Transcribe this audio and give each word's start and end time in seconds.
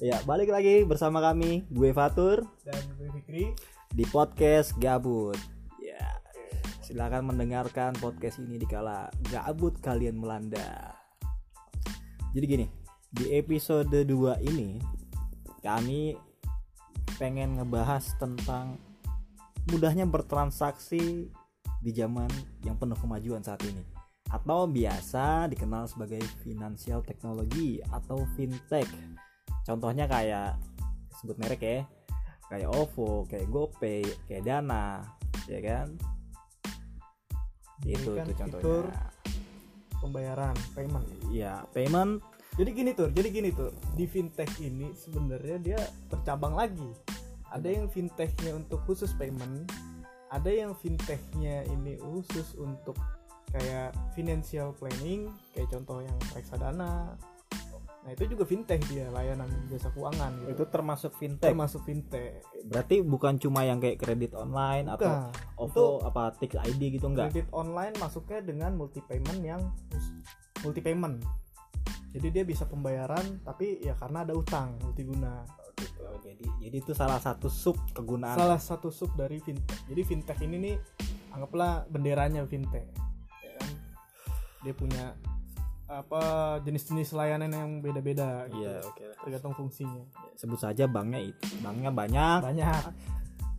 Ya, 0.00 0.16
balik 0.24 0.48
lagi 0.48 0.80
bersama 0.88 1.20
kami, 1.20 1.68
gue 1.68 1.92
Fatur 1.92 2.48
dan 2.64 2.80
gue 2.96 3.12
Fikri. 3.20 3.52
di 3.92 4.08
podcast 4.08 4.72
Gabut. 4.80 5.36
Ya, 5.76 6.00
silakan 6.80 7.28
mendengarkan 7.28 7.92
podcast 8.00 8.40
ini 8.40 8.56
dikala 8.56 9.12
gabut 9.28 9.76
kalian 9.84 10.16
melanda. 10.16 10.96
Jadi 12.32 12.44
gini, 12.48 12.66
di 13.12 13.28
episode 13.36 13.92
2 13.92 14.40
ini 14.40 14.80
kami 15.60 16.16
pengen 17.20 17.60
ngebahas 17.60 18.16
tentang 18.16 18.80
mudahnya 19.68 20.08
bertransaksi 20.08 21.28
di 21.84 21.90
zaman 21.92 22.32
yang 22.64 22.80
penuh 22.80 22.96
kemajuan 22.96 23.44
saat 23.44 23.60
ini 23.68 23.84
atau 24.32 24.64
biasa 24.64 25.44
dikenal 25.52 25.92
sebagai 25.92 26.24
financial 26.40 27.04
technology 27.04 27.84
atau 27.92 28.24
fintech. 28.32 28.88
Contohnya 29.64 30.08
kayak 30.10 30.56
sebut 31.20 31.36
merek 31.36 31.62
ya, 31.62 31.80
kayak 32.48 32.68
OVO, 32.72 33.28
kayak 33.28 33.46
GoPay, 33.52 34.02
kayak 34.26 34.42
Dana, 34.42 35.04
ya 35.46 35.60
kan? 35.62 35.88
Ini 37.84 37.96
Itu 37.96 38.12
kan 38.16 38.26
tuh 38.28 38.36
contohnya. 38.36 38.60
fitur 38.60 38.84
pembayaran 40.00 40.56
payment. 40.72 41.06
Ya, 41.28 41.64
payment 41.76 42.24
Jadi 42.58 42.70
gini 42.74 42.90
tuh, 42.92 43.08
jadi 43.14 43.30
gini 43.30 43.54
tuh 43.54 43.70
di 43.94 44.04
fintech 44.10 44.50
ini 44.58 44.90
sebenarnya 44.92 45.56
dia 45.62 45.80
tercabang 46.10 46.58
lagi. 46.58 46.90
Ada 47.54 47.72
yang 47.72 47.86
fintechnya 47.86 48.58
untuk 48.58 48.82
khusus 48.84 49.14
payment, 49.14 49.70
ada 50.34 50.50
yang 50.50 50.74
fintechnya 50.74 51.62
ini 51.70 51.96
khusus 52.02 52.58
untuk 52.58 52.98
kayak 53.54 53.94
financial 54.18 54.74
planning, 54.76 55.30
kayak 55.54 55.70
contoh 55.70 56.02
yang 56.02 56.18
reksadana. 56.34 57.14
Nah 58.00 58.16
itu 58.16 58.32
juga 58.32 58.48
fintech 58.48 58.80
dia 58.88 59.12
layanan 59.12 59.48
jasa 59.68 59.92
keuangan 59.92 60.32
gitu. 60.40 60.48
itu 60.56 60.64
termasuk 60.72 61.12
fintech. 61.20 61.52
termasuk 61.52 61.84
fintech. 61.84 62.40
Berarti 62.64 63.04
bukan 63.04 63.36
cuma 63.36 63.60
yang 63.68 63.76
kayak 63.76 64.00
kredit 64.00 64.32
online 64.32 64.88
atau 64.88 65.28
Bukan. 65.28 65.60
OVO 65.60 65.86
apa 66.08 66.32
Tix 66.40 66.56
ID 66.56 66.96
gitu 66.96 67.12
enggak? 67.12 67.28
Kredit 67.28 67.48
online 67.52 67.92
masuknya 68.00 68.40
dengan 68.40 68.72
multi 68.72 69.04
payment 69.04 69.40
yang 69.44 69.60
multi 70.64 70.80
payment. 70.80 71.20
Jadi 72.10 72.28
dia 72.32 72.44
bisa 72.48 72.64
pembayaran 72.64 73.44
tapi 73.44 73.84
ya 73.84 73.92
karena 73.92 74.24
ada 74.24 74.32
utang 74.32 74.80
multiguna. 74.80 75.44
Gitu. 75.76 76.00
Jadi 76.24 76.44
jadi 76.60 76.76
itu 76.80 76.92
salah 76.96 77.20
satu 77.20 77.48
sub 77.48 77.76
kegunaan 77.92 78.36
Salah 78.36 78.60
satu 78.60 78.88
sub 78.88 79.12
dari 79.12 79.44
fintech. 79.44 79.76
Jadi 79.92 80.00
fintech 80.08 80.40
ini 80.40 80.56
nih 80.56 80.76
anggaplah 81.36 81.84
benderanya 81.92 82.48
fintech. 82.48 82.88
Ya 83.44 83.52
kan? 83.60 83.70
Dia 84.64 84.72
punya 84.72 85.04
apa 85.90 86.22
jenis-jenis 86.62 87.10
layanan 87.18 87.50
yang 87.50 87.70
beda-beda 87.82 88.46
gitu. 88.46 88.62
Iya, 88.62 88.78
oke. 88.86 89.02
lah. 89.02 89.16
Tergantung 89.26 89.54
fungsinya. 89.58 90.06
Sebut 90.38 90.62
saja 90.62 90.86
banknya 90.86 91.34
itu. 91.34 91.42
Banknya 91.58 91.90
banyak, 91.90 92.38
Banyak. 92.46 92.82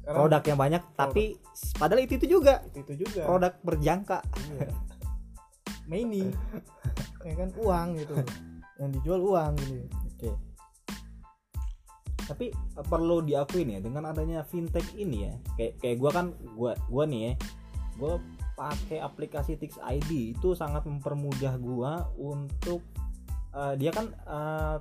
Produk 0.01 0.41
yang 0.41 0.57
banyak, 0.57 0.83
tapi 0.97 1.37
padahal 1.77 2.01
itu 2.01 2.17
itu 2.17 2.41
juga 2.41 2.65
itu, 2.73 2.81
itu 2.89 3.05
juga. 3.05 3.21
produk 3.29 3.53
berjangka. 3.61 4.19
Iya. 4.49 4.69
Money. 5.85 6.33
ya 7.21 7.33
kan 7.37 7.49
uang 7.53 7.87
gitu. 8.01 8.13
Yang 8.81 8.89
dijual 8.97 9.21
uang 9.21 9.51
gitu. 9.61 9.85
Oke. 9.85 10.31
Tapi 12.25 12.45
eh, 12.49 12.85
perlu 12.89 13.21
diakui 13.21 13.61
nih 13.61 13.77
ya, 13.77 13.81
dengan 13.85 14.09
adanya 14.09 14.41
fintech 14.41 14.89
ini 14.97 15.29
ya, 15.29 15.33
kayak 15.59 15.73
kayak 15.83 15.97
gua 16.01 16.11
kan 16.15 16.25
gua 16.57 16.73
gua 16.89 17.03
nih 17.05 17.21
ya, 17.21 17.31
gua 18.01 18.17
pakai 18.61 19.01
aplikasi 19.01 19.57
Tix 19.57 19.81
ID 19.81 20.37
itu 20.37 20.53
sangat 20.53 20.85
mempermudah 20.85 21.57
gua 21.57 22.13
untuk 22.13 22.85
eh, 23.57 23.73
dia 23.81 23.89
kan 23.89 24.13
eh, 24.13 24.77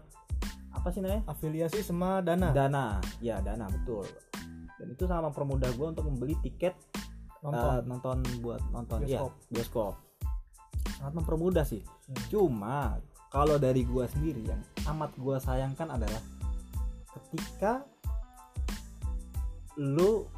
apa 0.71 0.89
sih 0.93 1.01
namanya? 1.01 1.25
Afiliasi 1.33 1.81
sama 1.81 2.21
dana. 2.21 2.53
Dana. 2.53 3.01
Ya, 3.25 3.41
Dana 3.41 3.73
betul. 3.73 4.05
Dan 4.77 4.93
itu 4.93 5.09
sangat 5.09 5.33
mempermudah 5.33 5.73
gua 5.81 5.97
untuk 5.97 6.05
membeli 6.13 6.37
tiket 6.45 6.77
nonton. 7.41 7.73
eh, 7.73 7.81
nonton 7.89 8.17
buat 8.45 8.61
nonton 8.69 9.09
ya 9.09 9.25
Bioskop. 9.25 9.33
bioskop. 9.49 9.95
Sangat 11.01 11.15
mempermudah 11.17 11.65
sih. 11.65 11.81
Hmm. 11.81 12.21
Cuma 12.29 13.01
kalau 13.33 13.57
dari 13.57 13.89
gua 13.89 14.05
sendiri 14.05 14.45
yang 14.45 14.61
amat 14.93 15.17
gua 15.17 15.41
sayangkan 15.41 15.89
adalah 15.89 16.21
ketika 17.17 17.89
lu 19.81 20.29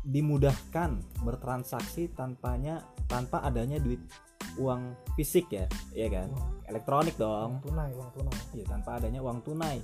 dimudahkan 0.00 0.96
bertransaksi 1.20 2.12
tanpanya 2.16 2.80
tanpa 3.04 3.44
adanya 3.44 3.76
duit 3.76 4.00
uang 4.56 4.96
fisik 5.14 5.52
ya, 5.52 5.66
iya 5.92 6.08
kan? 6.08 6.28
Uang, 6.32 6.50
Elektronik 6.66 7.16
uang 7.20 7.22
dong. 7.22 7.50
tunai, 7.62 7.90
uang 7.92 8.10
tunai. 8.16 8.36
Iya, 8.56 8.64
tanpa 8.66 8.98
adanya 8.98 9.20
uang 9.20 9.38
tunai. 9.44 9.78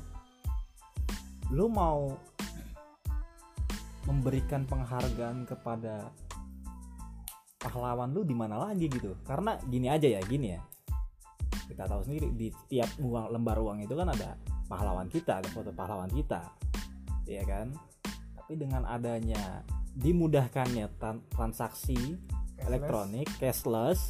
Lu 1.52 1.70
mau 1.70 2.10
memberikan 4.06 4.66
penghargaan 4.66 5.46
kepada 5.46 6.10
pahlawan 7.58 8.14
lu 8.14 8.22
di 8.22 8.34
mana 8.34 8.58
lagi 8.70 8.86
gitu? 8.86 9.18
Karena 9.26 9.58
gini 9.66 9.86
aja 9.90 10.06
ya, 10.06 10.20
gini 10.22 10.54
ya. 10.54 10.62
Kita 11.66 11.90
tahu 11.90 12.06
sendiri 12.06 12.30
di 12.34 12.48
tiap 12.70 12.88
uang 13.02 13.34
lembar 13.34 13.58
uang 13.58 13.82
itu 13.82 13.94
kan 13.98 14.08
ada 14.10 14.38
pahlawan 14.70 15.10
kita, 15.10 15.42
ada 15.42 15.48
foto 15.50 15.74
pahlawan 15.74 16.10
kita. 16.10 16.42
Iya 17.26 17.42
kan? 17.42 17.74
Tapi 18.46 18.62
dengan 18.62 18.86
adanya 18.86 19.66
dimudahkannya 19.98 20.86
tran- 21.02 21.26
transaksi 21.34 21.98
Cashless. 22.54 22.62
elektronik 22.62 23.26
cashless 23.42 24.00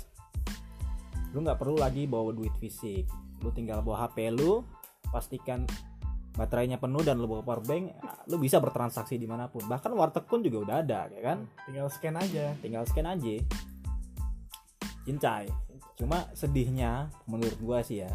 lu 1.33 1.41
nggak 1.41 1.57
perlu 1.57 1.81
lagi 1.81 2.05
bawa 2.05 2.37
duit 2.37 2.53
fisik. 2.61 3.09
Lu 3.41 3.49
tinggal 3.49 3.81
bawa 3.81 4.05
HP 4.05 4.29
lu 4.29 4.61
pastikan 5.09 5.65
baterainya 6.37 6.77
penuh 6.77 7.01
dan 7.01 7.17
lu 7.17 7.25
bawa 7.25 7.41
power 7.41 7.65
bank 7.65 7.97
lu 8.29 8.37
bisa 8.37 8.61
bertransaksi 8.61 9.17
di 9.17 9.25
mana 9.25 9.49
pun. 9.49 9.65
Bahkan 9.65 9.97
warteg 9.97 10.29
pun 10.29 10.45
juga 10.45 10.69
udah 10.69 10.77
ada 10.85 11.01
ya 11.09 11.21
kan? 11.25 11.49
Tinggal 11.65 11.89
scan 11.89 12.17
aja. 12.21 12.53
tinggal 12.61 12.85
scan 12.85 13.09
aja. 13.09 13.41
Cincai. 15.09 15.49
Cuma 15.97 16.29
sedihnya 16.37 17.09
menurut 17.25 17.57
gua 17.57 17.81
sih 17.81 18.05
ya 18.05 18.13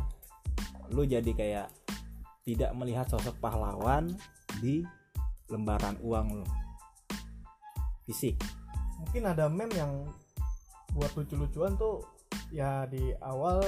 lu 0.91 1.07
jadi 1.07 1.31
kayak 1.33 1.67
tidak 2.43 2.71
melihat 2.75 3.07
sosok 3.07 3.37
pahlawan 3.39 4.11
di 4.59 4.83
lembaran 5.51 5.99
uang 5.99 6.41
lu 6.41 6.45
fisik. 8.07 8.39
Mungkin 9.03 9.23
ada 9.27 9.51
meme 9.51 9.75
yang 9.75 10.07
buat 10.95 11.11
lucu-lucuan 11.15 11.75
tuh 11.75 12.03
ya 12.51 12.83
di 12.87 13.15
awal 13.23 13.63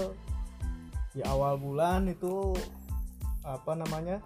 di 1.16 1.22
awal 1.24 1.56
bulan 1.56 2.10
itu 2.10 2.52
apa 3.44 3.76
namanya 3.76 4.20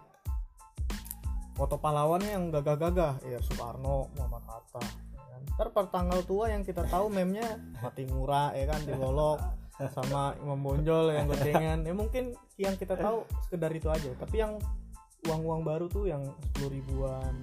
foto 1.58 1.82
pahlawannya 1.82 2.32
yang 2.38 2.46
gagah-gagah. 2.54 3.26
Ya 3.26 3.42
Soekarno 3.42 4.14
Muhammad 4.14 4.44
Hatta 4.46 4.82
ya 5.14 5.24
kan. 5.26 5.42
ntar 5.58 5.68
per 5.74 5.86
tanggal 5.90 6.22
tua 6.24 6.54
yang 6.54 6.62
kita 6.62 6.86
tahu 6.86 7.10
memnya 7.10 7.58
mati 7.82 8.06
murah 8.06 8.54
ya 8.54 8.70
kan 8.70 8.82
digolok 8.86 9.42
sama 9.94 10.34
Imam 10.42 10.62
Bonjol 10.62 11.14
yang 11.14 11.30
gocengan. 11.30 11.86
Ya 11.86 11.94
mungkin 11.94 12.34
yang 12.58 12.74
kita 12.78 12.98
tahu 12.98 13.26
sekedar 13.46 13.70
itu 13.74 13.90
aja. 13.90 14.10
Tapi 14.18 14.36
yang 14.42 14.58
uang-uang 15.28 15.62
baru 15.68 15.86
tuh 15.92 16.08
yang 16.08 16.24
10 16.58 16.72
ribuan 16.72 17.34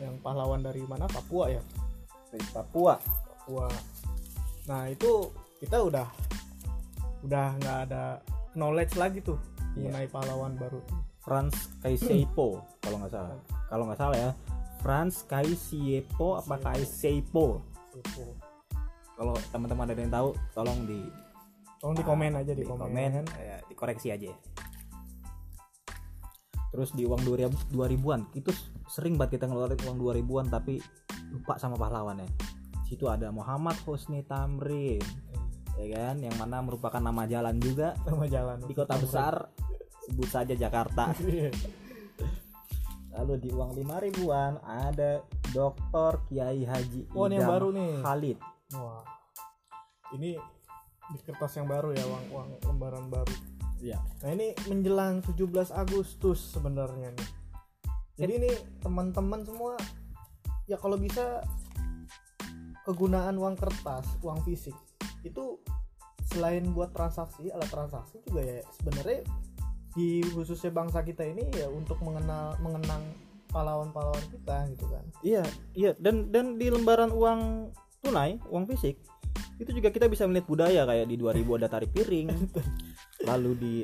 yang 0.00 0.16
pahlawan 0.24 0.64
dari 0.64 0.80
mana? 0.88 1.04
Papua 1.06 1.52
ya? 1.52 1.62
Dari 2.32 2.44
Papua. 2.50 2.96
Papua. 3.00 3.68
Nah 4.66 4.88
itu 4.88 5.28
kita 5.60 5.84
udah 5.84 6.08
udah 7.20 7.46
nggak 7.60 7.78
ada 7.90 8.24
knowledge 8.56 8.96
lagi 8.96 9.20
tuh 9.20 9.36
Iya. 9.76 9.86
mengenai 9.86 10.08
pahlawan 10.10 10.52
baru. 10.58 10.80
Franz 11.20 11.70
Kaisiepo 11.84 12.64
kalau 12.82 12.96
nggak 12.98 13.12
salah. 13.12 13.38
Kalau 13.70 13.84
nggak 13.86 14.00
salah 14.00 14.16
ya. 14.18 14.30
Franz 14.80 15.22
Kaisiepo 15.28 16.40
apa 16.40 16.56
itu 17.94 18.24
kalau 19.20 19.36
teman-teman 19.52 19.84
ada 19.92 20.00
yang 20.00 20.08
tahu 20.14 20.28
tolong 20.56 20.88
di 20.88 21.04
tolong 21.76 21.96
di 21.96 22.04
komen 22.04 22.32
aja 22.40 22.52
di, 22.56 22.64
di 22.64 22.66
komen, 22.66 22.88
komen. 22.88 23.12
Ya, 23.36 23.60
dikoreksi 23.68 24.08
aja 24.08 24.32
terus 26.80 26.96
di 26.96 27.04
uang 27.04 27.20
2000 27.28 27.76
2000-an 27.76 28.32
itu 28.32 28.48
sering 28.88 29.20
banget 29.20 29.36
kita 29.36 29.52
ngeluarin 29.52 29.76
uang 29.84 30.00
2000-an 30.00 30.46
tapi 30.48 30.80
lupa 31.28 31.60
sama 31.60 31.76
pahlawannya. 31.76 32.24
Situ 32.88 33.04
ada 33.04 33.28
Muhammad 33.28 33.76
Husni 33.84 34.24
Tamrin 34.24 35.04
ya 35.76 35.86
kan? 35.92 36.24
Yang 36.24 36.40
mana 36.40 36.64
merupakan 36.64 36.96
nama 36.96 37.28
jalan 37.28 37.60
juga. 37.60 37.92
Sama 38.08 38.24
jalan. 38.32 38.64
Di 38.64 38.72
kota 38.72 38.96
besar 38.96 39.52
sebut 40.08 40.32
saja 40.32 40.56
Jakarta. 40.56 41.12
Iya. 41.20 41.52
lalu 43.10 43.42
di 43.42 43.50
uang 43.52 43.76
5 43.76 44.06
ribuan 44.06 44.56
ada 44.64 45.20
Dr. 45.52 46.24
Kiai 46.30 46.62
Haji 46.64 47.10
Oh, 47.12 47.28
ini 47.28 47.36
yang 47.36 47.52
baru 47.52 47.68
nih. 47.74 47.92
Khalid. 48.00 48.38
Wah. 48.80 49.04
Ini 50.16 50.40
di 51.12 51.18
kertas 51.28 51.58
yang 51.60 51.68
baru 51.68 51.92
ya 51.92 52.06
uang 52.06 52.24
uang 52.32 52.48
lembaran 52.64 53.04
baru 53.12 53.49
Iya. 53.80 53.98
nah 54.20 54.30
ini 54.36 54.52
menjelang 54.68 55.24
17 55.24 55.72
Agustus 55.72 56.52
sebenarnya 56.52 57.16
nih. 57.16 57.30
Jadi 58.20 58.32
ini 58.36 58.50
teman-teman 58.84 59.40
semua 59.48 59.80
ya 60.68 60.76
kalau 60.76 61.00
bisa 61.00 61.40
kegunaan 62.84 63.40
uang 63.40 63.56
kertas 63.56 64.04
uang 64.20 64.44
fisik 64.44 64.76
itu 65.24 65.56
selain 66.28 66.68
buat 66.76 66.92
transaksi 66.92 67.48
alat 67.50 67.68
transaksi 67.72 68.20
juga 68.28 68.44
ya 68.44 68.60
sebenarnya 68.78 69.20
di 69.96 70.22
khususnya 70.30 70.70
bangsa 70.70 71.02
kita 71.02 71.26
ini 71.26 71.48
ya 71.56 71.66
untuk 71.66 71.98
mengenal 72.04 72.54
mengenang 72.62 73.02
pahlawan-pahlawan 73.50 74.22
kita 74.30 74.56
gitu 74.70 74.86
kan. 74.86 75.04
Iya, 75.26 75.42
iya. 75.74 75.90
Dan 75.98 76.30
dan 76.30 76.54
di 76.54 76.70
lembaran 76.70 77.10
uang 77.10 77.74
tunai, 77.98 78.38
uang 78.46 78.64
fisik 78.70 79.02
itu 79.60 79.76
juga 79.76 79.92
kita 79.92 80.08
bisa 80.08 80.24
melihat 80.24 80.48
budaya 80.48 80.88
kayak 80.88 81.04
di 81.04 81.20
2000 81.20 81.58
ada 81.60 81.68
tari 81.68 81.84
piring, 81.84 82.32
lalu 83.26 83.50
di 83.56 83.74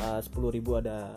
uh, 0.00 0.20
10.000 0.20 0.80
ada 0.82 1.16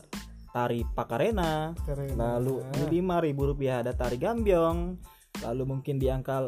tari 0.49 0.87
pakarena, 0.87 1.75
Keren. 1.83 2.15
lalu 2.15 2.63
di 2.89 3.03
5.000 3.03 3.35
rupiah 3.35 3.83
ada 3.83 3.91
tari 3.91 4.15
gambyong, 4.15 4.95
lalu 5.43 5.63
mungkin 5.67 5.99
di 5.99 6.07
angka 6.07 6.47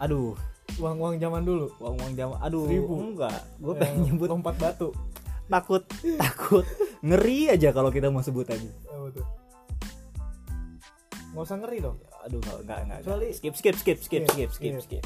aduh, 0.00 0.32
uang-uang 0.80 1.18
zaman 1.18 1.42
dulu 1.44 1.68
uang-uang 1.76 2.12
jam 2.14 2.32
aduh 2.38 2.64
Seribu. 2.64 2.94
enggak, 3.02 3.40
gue 3.58 3.68
yang 3.68 3.80
pengen 3.82 3.98
nyebut 4.08 4.28
lompat 4.30 4.54
batu 4.56 4.88
takut 5.48 5.82
takut 6.20 6.64
ngeri 7.00 7.48
aja 7.48 7.72
kalau 7.72 7.88
kita 7.88 8.12
mau 8.12 8.20
sebut 8.20 8.44
aja. 8.46 8.68
ya 8.68 8.96
betul 9.00 9.24
nggak 11.32 11.44
usah 11.44 11.56
ngeri 11.60 11.78
dong 11.80 11.98
Aduh 12.26 12.40
enggak 12.42 12.58
enggak 12.60 12.78
enggak. 12.84 12.98
Kecuali- 13.00 13.32
skip 13.32 13.54
skip 13.54 13.76
skip 13.78 13.98
skip 14.02 14.24
skip 14.28 14.50
skip 14.52 14.74
skip. 14.82 15.04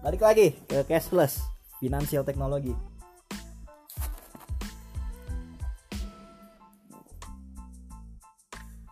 Balik 0.00 0.22
lagi 0.22 0.46
ke 0.64 0.86
cashless, 0.86 1.42
finansial 1.78 2.22
teknologi. 2.22 2.72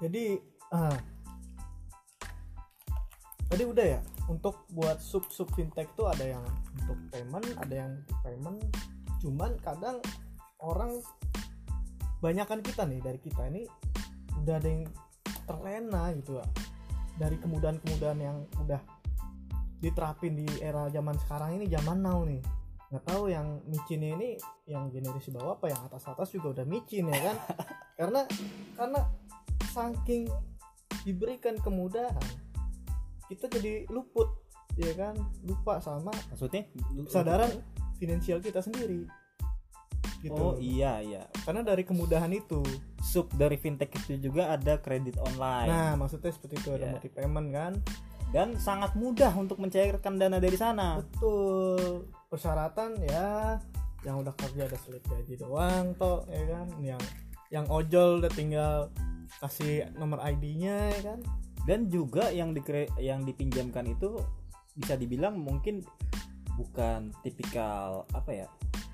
Jadi 0.03 0.43
ah. 0.75 0.99
Tadi 3.53 3.69
udah 3.69 3.85
ya 3.85 4.01
untuk 4.33 4.65
buat 4.73 4.97
sub 4.97 5.29
sub 5.29 5.53
fintech 5.53 5.93
tuh 5.93 6.09
ada 6.09 6.25
yang 6.25 6.45
untuk 6.83 6.97
payment 7.13 7.47
ada 7.61 7.75
yang 7.87 7.93
payment. 8.25 8.59
Cuman 9.21 9.55
kadang 9.61 10.01
orang 10.65 10.99
banyakan 12.25 12.65
kita 12.65 12.89
nih 12.89 12.99
dari 13.05 13.21
kita 13.21 13.47
ini 13.53 13.63
udah 14.43 14.57
ada 14.57 14.69
yang 14.69 14.89
terlena 15.45 16.03
gitu 16.17 16.39
ya 16.39 16.47
dari 17.21 17.37
kemudahan-kemudahan 17.37 18.21
yang 18.23 18.39
udah 18.63 18.81
diterapin 19.83 20.39
di 20.39 20.47
era 20.63 20.87
zaman 20.89 21.19
sekarang 21.27 21.61
ini 21.61 21.67
zaman 21.69 21.99
now 22.01 22.23
nih. 22.25 22.41
Nggak 22.89 23.05
tahu 23.09 23.23
yang 23.29 23.61
micinnya 23.69 24.17
ini 24.17 24.29
yang 24.65 24.89
generasi 24.89 25.29
bawah 25.35 25.59
apa 25.59 25.69
yang 25.69 25.81
atas 25.85 26.09
atas 26.09 26.33
juga 26.33 26.61
udah 26.61 26.65
micin 26.65 27.11
ya 27.11 27.21
kan? 27.33 27.37
Karena 27.99 28.21
karena 28.79 29.01
saking 29.73 30.29
diberikan 31.03 31.57
kemudahan 31.65 32.21
kita 33.27 33.49
jadi 33.49 33.89
luput 33.89 34.29
ya 34.77 34.93
kan? 34.93 35.17
Lupa 35.45 35.81
sama 35.81 36.13
Maksudnya 36.33 36.69
kesadaran 37.09 37.49
finansial 37.97 38.45
kita 38.45 38.61
sendiri. 38.61 39.09
Gitu. 40.23 40.39
Oh 40.39 40.55
iya 40.61 41.03
iya. 41.03 41.27
karena 41.43 41.67
dari 41.67 41.83
kemudahan 41.83 42.31
itu. 42.31 42.63
Sub 43.03 43.27
dari 43.35 43.59
fintech 43.59 43.91
itu 44.07 44.31
juga 44.31 44.55
ada 44.55 44.79
kredit 44.79 45.19
online. 45.19 45.67
Nah 45.67 45.93
maksudnya 45.99 46.31
seperti 46.31 46.63
itu 46.63 46.69
ada 46.71 46.87
Ya. 46.87 46.93
multi 46.95 47.09
payment 47.11 47.49
kan? 47.51 47.73
Dan 48.33 48.57
sangat 48.57 48.97
mudah 48.97 49.35
untuk 49.37 49.61
mencairkan 49.61 50.17
dana 50.17 50.39
dari 50.39 50.57
sana. 50.57 51.03
betul. 51.03 52.07
Persyaratan 52.31 52.97
ya 53.05 53.59
yang 54.07 54.23
udah 54.23 54.33
kerja 54.39 54.67
ada 54.67 54.79
slip 54.79 55.05
gaji 55.05 55.37
doang 55.37 55.93
toh 55.99 56.25
ya 56.31 56.45
kan? 56.49 56.67
Yang 56.81 57.03
yang 57.53 57.67
ojol 57.69 58.23
udah 58.25 58.33
tinggal 58.33 58.89
kasih 59.41 59.89
nomor 59.97 60.21
ID-nya 60.21 60.93
ya 60.99 61.01
kan 61.15 61.21
Dan 61.63 61.87
juga 61.87 62.35
yang 62.35 62.51
di 62.51 62.61
yang 62.99 63.23
dipinjamkan 63.23 63.87
itu 63.87 64.19
bisa 64.75 64.99
dibilang 64.99 65.39
mungkin 65.39 65.87
bukan 66.59 67.15
tipikal 67.23 68.03
apa 68.11 68.45
ya 68.45 68.47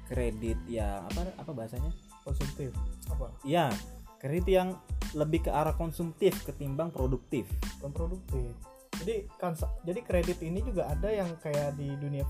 kredit 0.05 0.61
yang 0.69 1.00
apa 1.08 1.32
apa 1.40 1.50
bahasanya? 1.56 1.88
konsumtif 2.29 2.76
apa 3.08 3.32
Iya 3.40 3.73
kredit 4.20 4.46
yang 4.52 4.76
lebih 5.17 5.49
ke 5.49 5.50
arah 5.50 5.73
konsumtif 5.73 6.37
ketimbang 6.44 6.93
produktif. 6.93 7.49
bukan 7.81 7.93
produktif 7.96 8.52
jadi 9.00 9.25
kan 9.38 9.55
jadi 9.87 10.00
kredit 10.02 10.38
ini 10.43 10.61
juga 10.61 10.91
ada 10.91 11.08
yang 11.08 11.31
kayak 11.41 11.79
di 11.79 11.94
dunia 11.96 12.26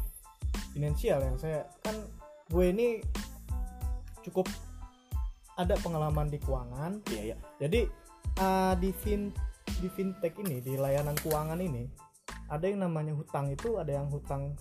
finansial 0.77 1.25
yang 1.25 1.37
saya 1.41 1.65
kan 1.83 1.97
gue 2.53 2.65
ini 2.71 3.01
cukup 4.29 4.47
ada 5.59 5.75
pengalaman 5.83 6.31
di 6.31 6.39
keuangan. 6.39 7.03
Iya 7.11 7.35
iya. 7.35 7.37
jadi 7.59 7.91
uh, 8.39 8.75
di 8.79 8.95
fin 8.95 9.35
di 9.83 9.89
fintech 9.91 10.39
ini 10.41 10.63
di 10.63 10.79
layanan 10.79 11.15
keuangan 11.19 11.61
ini 11.61 11.87
ada 12.49 12.65
yang 12.65 12.81
namanya 12.81 13.13
hutang 13.13 13.53
itu 13.53 13.77
ada 13.77 13.93
yang 13.93 14.09
hutang 14.09 14.57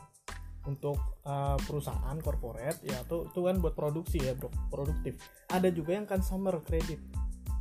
untuk 0.67 0.99
uh, 1.23 1.55
perusahaan 1.63 2.19
corporate 2.19 2.83
ya 2.83 2.99
tuh 3.07 3.31
itu 3.31 3.39
kan 3.47 3.63
buat 3.63 3.73
produksi 3.73 4.19
ya 4.19 4.35
bro 4.35 4.51
produktif. 4.67 5.15
Ada 5.47 5.71
juga 5.71 5.95
yang 5.95 6.03
consumer 6.03 6.59
credit 6.67 6.99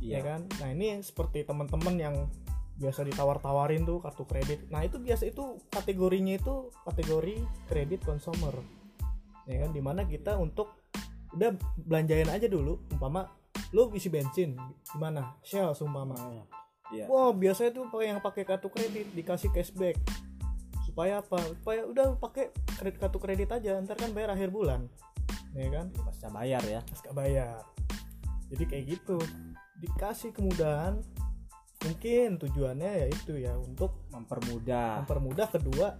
ya 0.03 0.19
Iya. 0.19 0.27
kan? 0.27 0.41
Nah 0.59 0.69
ini 0.75 0.99
seperti 0.99 1.47
teman-teman 1.47 1.95
yang 1.95 2.15
biasa 2.77 3.07
ditawar-tawarin 3.07 3.87
tuh 3.87 4.03
kartu 4.03 4.27
kredit. 4.27 4.69
Nah 4.69 4.85
itu 4.85 5.01
biasa 5.01 5.31
itu 5.31 5.57
kategorinya 5.71 6.37
itu 6.37 6.69
kategori 6.83 7.41
kredit 7.71 8.03
consumer 8.03 8.53
ya 9.47 9.63
kan? 9.65 9.71
Di 9.71 9.81
mana 9.81 10.03
kita 10.03 10.35
untuk 10.35 10.76
udah 11.37 11.53
belanjain 11.85 12.27
aja 12.27 12.49
dulu 12.49 12.81
umpama 12.89 13.29
lu 13.71 13.93
isi 13.93 14.09
bensin 14.09 14.57
gimana? 14.89 15.37
Shell 15.45 15.77
sumpama 15.77 16.17
Iya. 16.87 17.03
wah 17.11 17.35
biasanya 17.35 17.75
tuh 17.75 17.83
pakai 17.91 18.15
yang 18.15 18.23
pakai 18.23 18.43
kartu 18.47 18.71
kredit 18.71 19.11
dikasih 19.11 19.51
cashback. 19.51 19.99
Supaya 20.87 21.19
apa? 21.19 21.35
Supaya 21.59 21.83
udah 21.83 22.15
pakai 22.15 22.49
kredit 22.79 22.97
kartu 23.03 23.19
kredit 23.19 23.49
aja 23.51 23.75
ntar 23.83 23.99
kan 23.99 24.15
bayar 24.15 24.31
akhir 24.31 24.55
bulan. 24.55 24.87
Ya 25.51 25.67
kan? 25.67 25.91
Pasca 25.91 26.31
bayar 26.31 26.63
ya. 26.63 26.79
pasca 26.87 27.11
bayar. 27.11 27.59
Jadi 28.47 28.63
kayak 28.71 28.85
gitu. 28.87 29.19
Dikasih 29.83 30.31
kemudahan 30.31 31.03
mungkin 31.83 32.41
tujuannya 32.41 32.91
ya 33.03 33.07
itu 33.11 33.37
ya 33.37 33.53
untuk 33.59 34.07
Mempermudah. 34.09 35.03
mempermudah 35.03 35.47
kedua 35.51 35.99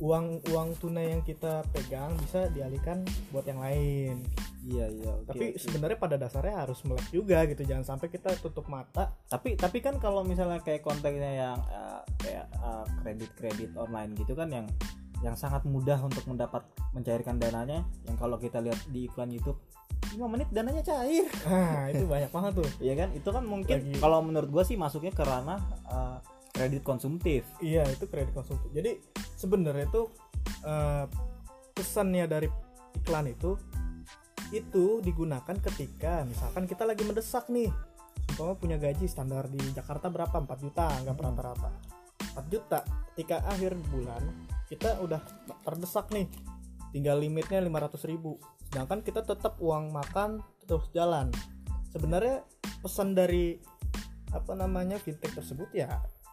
uang 0.00 0.48
uang 0.48 0.68
tunai 0.80 1.12
yang 1.12 1.22
kita 1.22 1.60
pegang 1.76 2.16
bisa 2.24 2.48
dialihkan 2.50 3.04
buat 3.30 3.44
yang 3.44 3.60
lain. 3.60 4.24
Iya 4.60 4.92
iya. 4.92 5.12
oke, 5.12 5.28
tapi 5.28 5.44
oke. 5.56 5.60
sebenarnya 5.60 5.98
pada 6.00 6.16
dasarnya 6.20 6.64
harus 6.64 6.80
melek 6.84 7.08
juga 7.12 7.44
gitu 7.48 7.64
jangan 7.64 7.96
sampai 7.96 8.08
kita 8.08 8.32
tutup 8.40 8.64
mata. 8.68 9.12
Tapi 9.28 9.60
tapi 9.60 9.84
kan 9.84 10.00
kalau 10.00 10.24
misalnya 10.24 10.60
kayak 10.64 10.80
konteksnya 10.80 11.32
yang 11.36 11.58
eh, 11.68 12.00
kayak 12.24 12.46
eh, 12.48 12.84
kredit-kredit 13.04 13.70
online 13.76 14.16
gitu 14.16 14.32
kan 14.32 14.48
yang 14.48 14.66
yang 15.20 15.36
sangat 15.36 15.68
mudah 15.68 16.00
untuk 16.00 16.24
mendapat 16.24 16.64
mencairkan 16.96 17.36
dananya 17.36 17.84
yang 18.08 18.16
kalau 18.16 18.40
kita 18.40 18.56
lihat 18.56 18.80
di 18.88 19.04
iklan 19.04 19.28
YouTube 19.28 19.60
5 20.16 20.16
menit 20.32 20.48
dananya 20.48 20.80
cair. 20.80 21.28
Nah 21.44 21.92
itu 21.92 22.08
banyak 22.08 22.32
banget 22.32 22.52
tuh. 22.56 22.68
Ya 22.80 22.96
kan? 22.96 23.12
Itu 23.12 23.28
kan 23.30 23.44
mungkin 23.44 24.00
kalau 24.00 24.24
menurut 24.24 24.48
gua 24.48 24.64
sih 24.64 24.80
masuknya 24.80 25.12
ke 25.12 25.20
ranah 25.20 25.60
eh, 25.92 26.39
kredit 26.60 26.84
konsumtif. 26.84 27.48
Iya 27.64 27.88
itu 27.88 28.04
kredit 28.04 28.36
konsumtif. 28.36 28.68
Jadi 28.76 29.00
sebenarnya 29.32 29.88
itu 29.88 30.12
eh, 30.68 31.04
pesannya 31.72 32.28
dari 32.28 32.48
iklan 33.00 33.32
itu 33.32 33.56
itu 34.52 35.00
digunakan 35.00 35.56
ketika 35.56 36.26
misalkan 36.28 36.68
kita 36.68 36.84
lagi 36.84 37.06
mendesak 37.06 37.48
nih 37.48 37.72
umpama 38.34 38.58
punya 38.58 38.76
gaji 38.76 39.08
standar 39.08 39.48
di 39.48 39.62
Jakarta 39.72 40.12
berapa? 40.12 40.36
4 40.36 40.60
juta 40.60 40.84
anggap 41.00 41.16
Hmm. 41.16 41.26
rata-rata. 41.32 41.70
4 42.36 42.46
juta. 42.52 42.78
Ketika 43.14 43.40
akhir 43.48 43.72
bulan 43.88 44.20
kita 44.68 45.00
udah 45.00 45.22
terdesak 45.64 46.12
nih 46.12 46.28
tinggal 46.92 47.16
limitnya 47.16 47.64
500 47.64 48.04
ribu. 48.04 48.36
Sedangkan 48.68 49.00
kita 49.00 49.24
tetap 49.24 49.56
uang 49.64 49.96
makan 49.96 50.44
terus 50.68 50.92
jalan. 50.92 51.32
Sebenarnya 51.88 52.44
pesan 52.84 53.16
dari 53.16 53.56
apa 54.30 54.54
namanya 54.54 55.00
fintech 55.00 55.34
tersebut 55.34 55.74
ya 55.74 55.90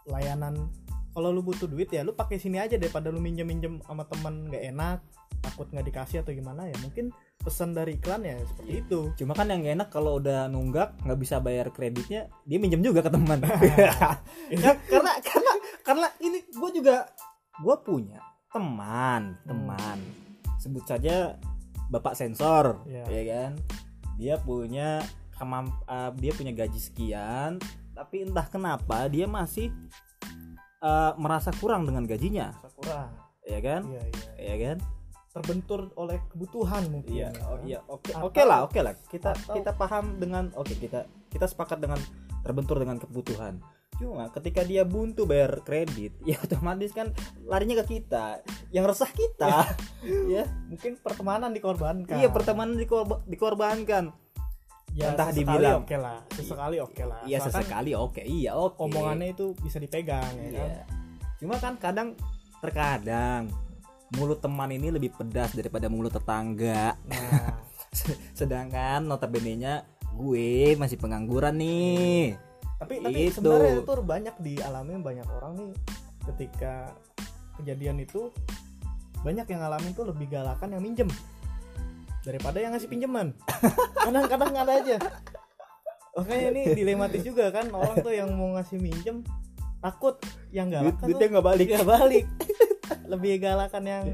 layanan. 0.08 0.72
Kalau 1.14 1.34
lu 1.34 1.42
butuh 1.42 1.66
duit 1.66 1.90
ya 1.90 2.06
lu 2.06 2.14
pakai 2.14 2.38
sini 2.38 2.62
aja 2.62 2.78
daripada 2.78 3.10
lu 3.10 3.18
minjem 3.18 3.50
minjem 3.50 3.82
sama 3.86 4.06
teman 4.06 4.46
nggak 4.54 4.64
enak 4.70 5.00
takut 5.42 5.66
nggak 5.74 5.86
dikasih 5.90 6.22
atau 6.22 6.34
gimana 6.34 6.70
ya. 6.70 6.76
Mungkin 6.82 7.10
pesan 7.42 7.74
dari 7.74 7.98
iklan 7.98 8.22
ya 8.26 8.38
seperti 8.44 8.74
itu. 8.86 9.00
Cuma 9.18 9.34
kan 9.34 9.50
yang 9.50 9.66
enak 9.66 9.90
kalau 9.90 10.22
udah 10.22 10.46
nunggak 10.52 10.94
nggak 11.06 11.20
bisa 11.20 11.42
bayar 11.42 11.74
kreditnya 11.74 12.30
dia 12.46 12.58
minjem 12.62 12.82
juga 12.84 13.06
ke 13.06 13.12
teman. 13.14 13.40
Ya, 14.54 14.78
karena 14.88 15.12
karena 15.20 15.54
karena 15.84 16.08
ini 16.24 16.40
gue 16.48 16.70
juga 16.76 17.10
gue 17.60 17.76
punya 17.82 18.22
teman 18.54 19.38
teman. 19.48 19.98
Sebut 20.62 20.84
saja 20.86 21.38
bapak 21.90 22.14
sensor 22.14 22.84
Ya. 22.86 23.06
ya 23.08 23.24
kan? 23.26 23.52
Dia 24.18 24.36
punya 24.42 25.02
kemamp 25.38 25.72
eh, 25.86 26.12
dia 26.18 26.32
punya 26.34 26.52
gaji 26.54 26.80
sekian 26.82 27.62
tapi 27.98 28.24
entah 28.24 28.46
kenapa 28.46 29.10
dia 29.10 29.26
masih 29.26 29.74
eh, 30.80 31.12
merasa 31.18 31.50
kurang 31.52 31.84
dengan 31.84 32.06
gajinya 32.06 32.54
kurang 32.76 33.10
ya 33.42 33.60
kan 33.60 33.82
iya 33.88 34.02
iya 34.06 34.30
ya 34.38 34.56
kan 34.66 34.78
terbentur 35.34 35.94
oleh 35.94 36.18
kebutuhan 36.28 36.90
mungkin 36.90 37.14
Iya, 37.14 37.30
ya. 37.30 37.44
oh, 37.46 37.58
iya, 37.62 37.80
oke, 37.86 38.10
oke 38.10 38.42
lah, 38.42 38.66
oke 38.66 38.82
lah. 38.82 38.98
Kita 39.06 39.38
atau- 39.38 39.54
kita 39.54 39.70
paham 39.72 40.18
dengan, 40.18 40.50
oke 40.58 40.74
kita 40.74 41.06
kita 41.30 41.46
sepakat 41.46 41.78
dengan 41.78 42.02
terbentur 42.42 42.82
dengan 42.82 42.98
kebutuhan. 42.98 43.62
Cuma 43.94 44.34
ketika 44.34 44.66
dia 44.66 44.82
buntu 44.82 45.30
bayar 45.30 45.62
kredit, 45.62 46.18
ya 46.26 46.42
otomatis 46.42 46.90
kan 46.90 47.14
larinya 47.46 47.78
ke 47.78 48.02
kita, 48.02 48.42
yang 48.74 48.90
resah 48.90 49.14
kita, 49.14 49.78
ya. 50.26 50.42
mungkin 50.74 50.98
pertemanan 50.98 51.54
dikorbankan 51.54 52.18
Iya 52.18 52.34
pertemanan 52.34 52.74
dikorba- 52.74 53.22
dikorbankan. 53.30 54.10
Ya 54.98 55.14
entah 55.14 55.30
dibilang. 55.30 55.86
oke 55.86 55.96
lah. 55.96 56.20
Sesekali 56.34 56.78
oke 56.82 57.04
lah. 57.06 57.22
Iya 57.24 57.38
Asalkan 57.38 57.62
sesekali 57.62 57.92
oke. 57.94 58.22
Iya 58.26 58.52
oke. 58.58 58.82
omongannya 58.82 59.28
itu 59.32 59.54
bisa 59.62 59.78
dipegang 59.78 60.26
ya 60.34 60.46
Iya. 60.50 60.58
kan? 60.58 60.70
Cuma 61.38 61.56
kan 61.62 61.74
kadang 61.78 62.08
terkadang 62.58 63.54
mulut 64.18 64.42
teman 64.42 64.74
ini 64.74 64.90
lebih 64.90 65.14
pedas 65.14 65.54
daripada 65.54 65.86
mulut 65.86 66.10
tetangga. 66.10 66.98
Nah. 67.06 67.62
Sedangkan 68.40 69.06
notabene 69.06 69.54
nya 69.54 69.74
gue 70.18 70.74
masih 70.76 70.98
pengangguran 70.98 71.54
nih. 71.62 72.34
Tapi 72.78 73.02
tapi 73.02 73.22
Itu. 73.30 73.42
sebenarnya 73.42 73.82
itu 73.82 73.94
banyak 74.02 74.36
dialami 74.38 74.92
banyak 75.02 75.28
orang 75.30 75.54
nih 75.58 75.72
ketika 76.30 76.94
kejadian 77.58 77.98
itu 78.02 78.30
banyak 79.26 79.50
yang 79.50 79.62
ngalamin 79.66 79.92
tuh 79.98 80.06
lebih 80.06 80.30
galakan 80.30 80.78
yang 80.78 80.82
minjem 80.86 81.10
daripada 82.28 82.60
yang 82.60 82.76
ngasih 82.76 82.92
pinjaman. 82.92 83.32
Kadang-kadang 84.06 84.52
ada 84.52 84.74
aja. 84.76 84.98
Makanya 86.18 86.48
ini 86.52 86.62
dilematis 86.76 87.22
juga 87.22 87.48
kan 87.50 87.72
orang 87.72 88.02
tuh 88.02 88.12
yang 88.12 88.28
mau 88.36 88.52
ngasih 88.58 88.78
minjem 88.78 89.24
takut. 89.80 90.20
Yang 90.50 90.68
Duit, 90.68 90.76
galakan 90.76 91.06
duitnya 91.08 91.24
tuh. 91.24 91.32
nggak 91.32 91.46
balik. 91.46 91.66
Nggak 91.72 91.88
balik. 91.88 92.26
Lebih 93.16 93.34
galakan 93.40 93.84
yang 93.86 94.06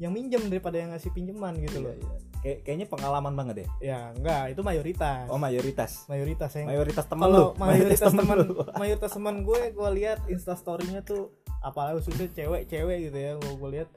yang 0.00 0.12
minjem 0.16 0.48
daripada 0.48 0.80
yang 0.80 0.96
ngasih 0.96 1.12
pinjaman 1.12 1.60
gitu 1.60 1.84
loh. 1.84 1.92
Iya, 1.92 2.00
iya. 2.00 2.18
Kayak- 2.40 2.60
kayaknya 2.64 2.86
pengalaman 2.88 3.32
banget 3.36 3.54
deh. 3.60 3.68
Ya 3.84 4.16
enggak 4.16 4.56
itu 4.56 4.60
mayoritas. 4.64 5.28
Oh 5.28 5.36
mayoritas. 5.36 6.08
Mayoritas 6.08 6.50
yang 6.56 6.66
mayoritas 6.72 7.04
teman 7.04 7.26
lu. 7.28 7.36
kalau 7.36 7.48
mayoritas 7.60 8.00
teman 8.08 8.36
lu. 8.40 8.54
mayoritas 8.80 9.10
teman 9.12 9.34
gue 9.44 9.60
gue 9.76 9.88
lihat 10.00 10.18
instastorynya 10.24 11.04
tuh 11.04 11.36
apalagi 11.60 12.00
khususnya 12.00 12.32
cewek-cewek 12.32 13.12
gitu 13.12 13.18
ya 13.20 13.32
gue 13.36 13.52
gue 13.52 13.70
lihat. 13.76 13.88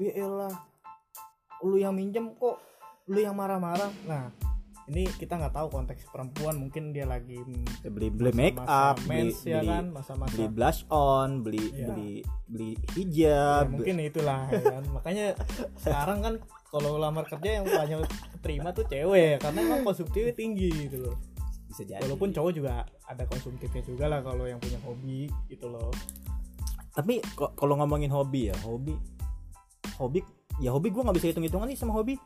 Ya 0.00 0.24
elah 0.24 0.56
lu 1.62 1.78
yang 1.78 1.94
minjem 1.94 2.34
kok. 2.36 2.58
Lu 3.10 3.18
yang 3.18 3.34
marah-marah. 3.34 3.90
Nah 4.06 4.30
ini 4.90 5.06
kita 5.14 5.38
nggak 5.38 5.54
tahu 5.54 5.70
konteks 5.70 6.10
perempuan. 6.10 6.58
Mungkin 6.58 6.90
dia 6.90 7.06
lagi 7.06 7.38
mm, 7.38 7.86
beli 7.86 8.10
beli 8.10 8.32
make 8.34 8.58
masa-masa 8.58 8.90
up 8.90 8.96
beli 8.98 9.10
mens 9.30 9.38
ya 9.46 9.58
beli, 9.62 9.70
kan? 9.70 9.84
Masa-masa. 9.94 10.32
beli 10.34 10.46
blush 10.50 10.80
on 10.90 11.28
beli 11.46 11.64
Iya. 11.70 11.86
beli 11.86 12.12
beli 12.50 12.70
Ya, 12.74 12.90
hijab 12.98 13.64
mungkin 13.70 13.94
itulah 14.02 14.40
ya 14.50 14.62
kan? 14.78 14.84
Makanya 14.90 15.26
sekarang 15.78 16.18
kan 16.20 16.34
kalau 16.72 16.98
lamar 16.98 17.24
kerja 17.30 17.62
yang 17.62 17.64
banyak 17.68 18.00
terima 18.42 18.74
tuh 18.74 18.82
cewek 18.90 19.38
karena 19.38 19.58
emang 19.62 19.86
konsumtifnya 19.86 20.34
tinggi 20.34 20.70
gitu 20.90 20.98
loh. 20.98 21.16
Bisa 21.70 21.86
jadi. 21.86 22.02
Walaupun 22.04 22.34
cowok 22.34 22.52
juga 22.52 22.82
ada 23.06 23.22
konsumtifnya 23.24 23.82
juga 23.86 24.04
lah 24.10 24.20
kalau 24.20 24.44
yang 24.50 24.58
punya 24.58 24.82
hobi 24.82 25.30
gitu 25.46 25.70
loh. 25.70 25.94
Tapi 26.92 27.22
kok- 27.38 27.54
kalau 27.56 27.78
ngomongin 27.80 28.10
hobi 28.12 28.50
ya 28.50 28.56
hobi 28.66 28.92
hobi 29.96 30.20
ya 30.60 30.74
hobi 30.74 30.92
gue 30.92 31.02
nggak 31.04 31.16
bisa 31.16 31.26
hitung 31.32 31.44
hitungan 31.46 31.66
nih 31.70 31.78
sama 31.78 31.92
hobi. 31.96 32.18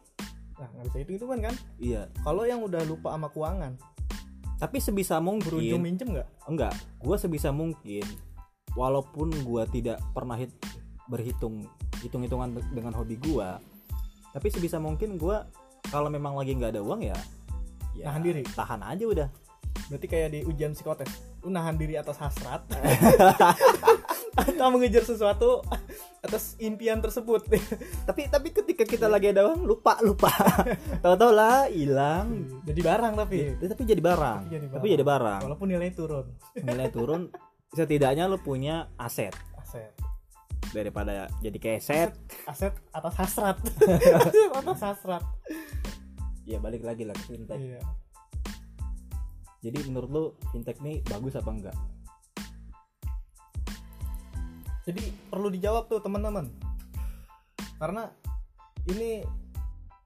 Nah 0.57 0.69
nggak 0.73 0.85
bisa 0.91 0.97
hitung 1.05 1.17
hitungan 1.21 1.39
kan? 1.51 1.55
Iya. 1.79 2.03
Kalau 2.25 2.43
yang 2.43 2.65
udah 2.65 2.83
lupa 2.89 3.15
sama 3.15 3.29
keuangan. 3.31 3.73
Tapi 4.57 4.81
sebisa 4.81 5.21
berujung 5.21 5.79
mungkin 5.79 5.83
minjem 5.85 6.09
nggak? 6.17 6.29
Enggak. 6.49 6.73
Gue 6.99 7.17
sebisa 7.21 7.53
mungkin 7.53 8.05
walaupun 8.73 9.31
gue 9.33 9.63
tidak 9.73 10.01
pernah 10.17 10.37
hit, 10.37 10.53
berhitung 11.09 11.69
hitung 12.01 12.25
hitungan 12.25 12.53
dengan 12.73 12.93
hobi 12.93 13.17
gue 13.17 13.49
tapi 14.37 14.53
sebisa 14.53 14.77
mungkin 14.77 15.17
gue 15.17 15.33
kalau 15.89 16.13
memang 16.13 16.37
lagi 16.37 16.53
nggak 16.53 16.77
ada 16.77 16.85
uang 16.85 17.09
ya, 17.09 17.17
ya 17.97 18.13
Nahan 18.13 18.21
diri. 18.21 18.45
tahan 18.45 18.85
aja 18.85 19.05
udah. 19.09 19.29
Berarti 19.89 20.07
kayak 20.13 20.29
di 20.29 20.41
ujian 20.45 20.77
psikotes. 20.77 21.09
Lu 21.41 21.49
nahan 21.49 21.81
diri 21.81 21.97
atas 21.97 22.21
hasrat 22.21 22.61
atau 24.37 24.69
mengejar 24.69 25.01
sesuatu 25.01 25.65
atas 26.21 26.59
impian 26.61 27.01
tersebut. 27.01 27.49
Tapi 28.09 28.29
tapi 28.29 28.49
ketika 28.53 28.85
kita 28.85 29.07
lagi 29.09 29.33
ada 29.33 29.49
uang 29.49 29.65
lupa 29.65 29.97
lupa. 30.05 30.31
Tahu-tahu 31.05 31.33
lah 31.33 31.71
hilang. 31.73 32.45
Jadi 32.67 32.81
barang 32.83 33.15
tapi. 33.17 33.57
Ya, 33.57 33.67
tapi 33.73 33.83
jadi 33.87 34.03
barang. 34.03 34.41
Tapi 34.47 34.53
jadi 34.53 34.67
tapi 34.69 34.87
jadi 34.93 35.05
barang. 35.07 35.41
walaupun 35.49 35.69
nilai 35.71 35.91
turun. 35.95 36.27
Nilai 36.59 36.89
turun 36.93 37.31
setidaknya 37.73 38.29
lu 38.29 38.39
punya 38.43 38.93
aset. 39.01 39.33
Aset. 39.57 39.95
Daripada 40.75 41.31
jadi 41.41 41.57
keset 41.57 42.13
aset 42.45 42.75
atas 42.93 43.15
hasrat. 43.17 43.57
Aset 43.87 44.51
atas 44.61 44.81
hasrat. 44.83 45.25
Ya 46.47 46.59
balik 46.61 46.83
lagi 46.85 47.07
lah 47.07 47.15
ke 47.15 47.25
fintech. 47.33 47.59
Iya. 47.59 47.81
Jadi 49.67 49.79
menurut 49.91 50.11
lu 50.11 50.25
fintech 50.55 50.79
nih 50.83 51.03
bagus 51.07 51.35
apa 51.39 51.51
enggak 51.51 51.77
jadi 54.87 55.03
perlu 55.27 55.51
dijawab 55.51 55.91
tuh 55.91 55.99
teman-teman. 55.99 56.47
Karena 57.83 58.07
ini 58.87 59.27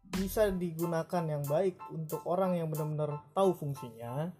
bisa 0.09 0.49
digunakan 0.49 1.23
yang 1.23 1.45
baik 1.45 1.77
untuk 1.93 2.25
orang 2.25 2.57
yang 2.57 2.67
benar-benar 2.73 3.23
tahu 3.37 3.55
fungsinya 3.55 4.33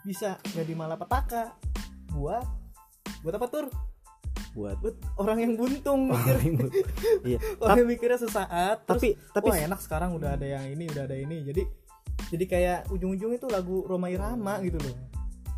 bisa 0.00 0.40
jadi 0.56 0.72
malapetaka 0.72 1.52
buat 2.14 2.46
buat 3.26 3.34
apa 3.34 3.46
tur? 3.50 3.66
Buat 4.54 4.78
buat 4.78 4.96
orang 5.18 5.38
yang 5.42 5.52
buntung 5.58 6.06
mikir. 6.08 6.38
iya. 7.34 7.38
Orang 7.58 7.82
yang 7.82 7.90
mikirnya 7.90 8.22
sesaat 8.22 8.86
terus 8.86 9.02
tapi 9.02 9.08
tapi 9.34 9.48
wah 9.50 9.58
enak 9.58 9.80
sekarang 9.82 10.14
udah 10.14 10.38
ada 10.38 10.46
yang 10.46 10.70
ini 10.70 10.86
udah 10.86 11.02
ada 11.02 11.18
ini. 11.18 11.42
Jadi 11.42 11.62
jadi 12.30 12.44
kayak 12.46 12.80
ujung-ujung 12.94 13.34
itu 13.34 13.50
lagu 13.50 13.82
Roma 13.90 14.06
Irama 14.06 14.62
gitu 14.62 14.78
loh. 14.78 14.94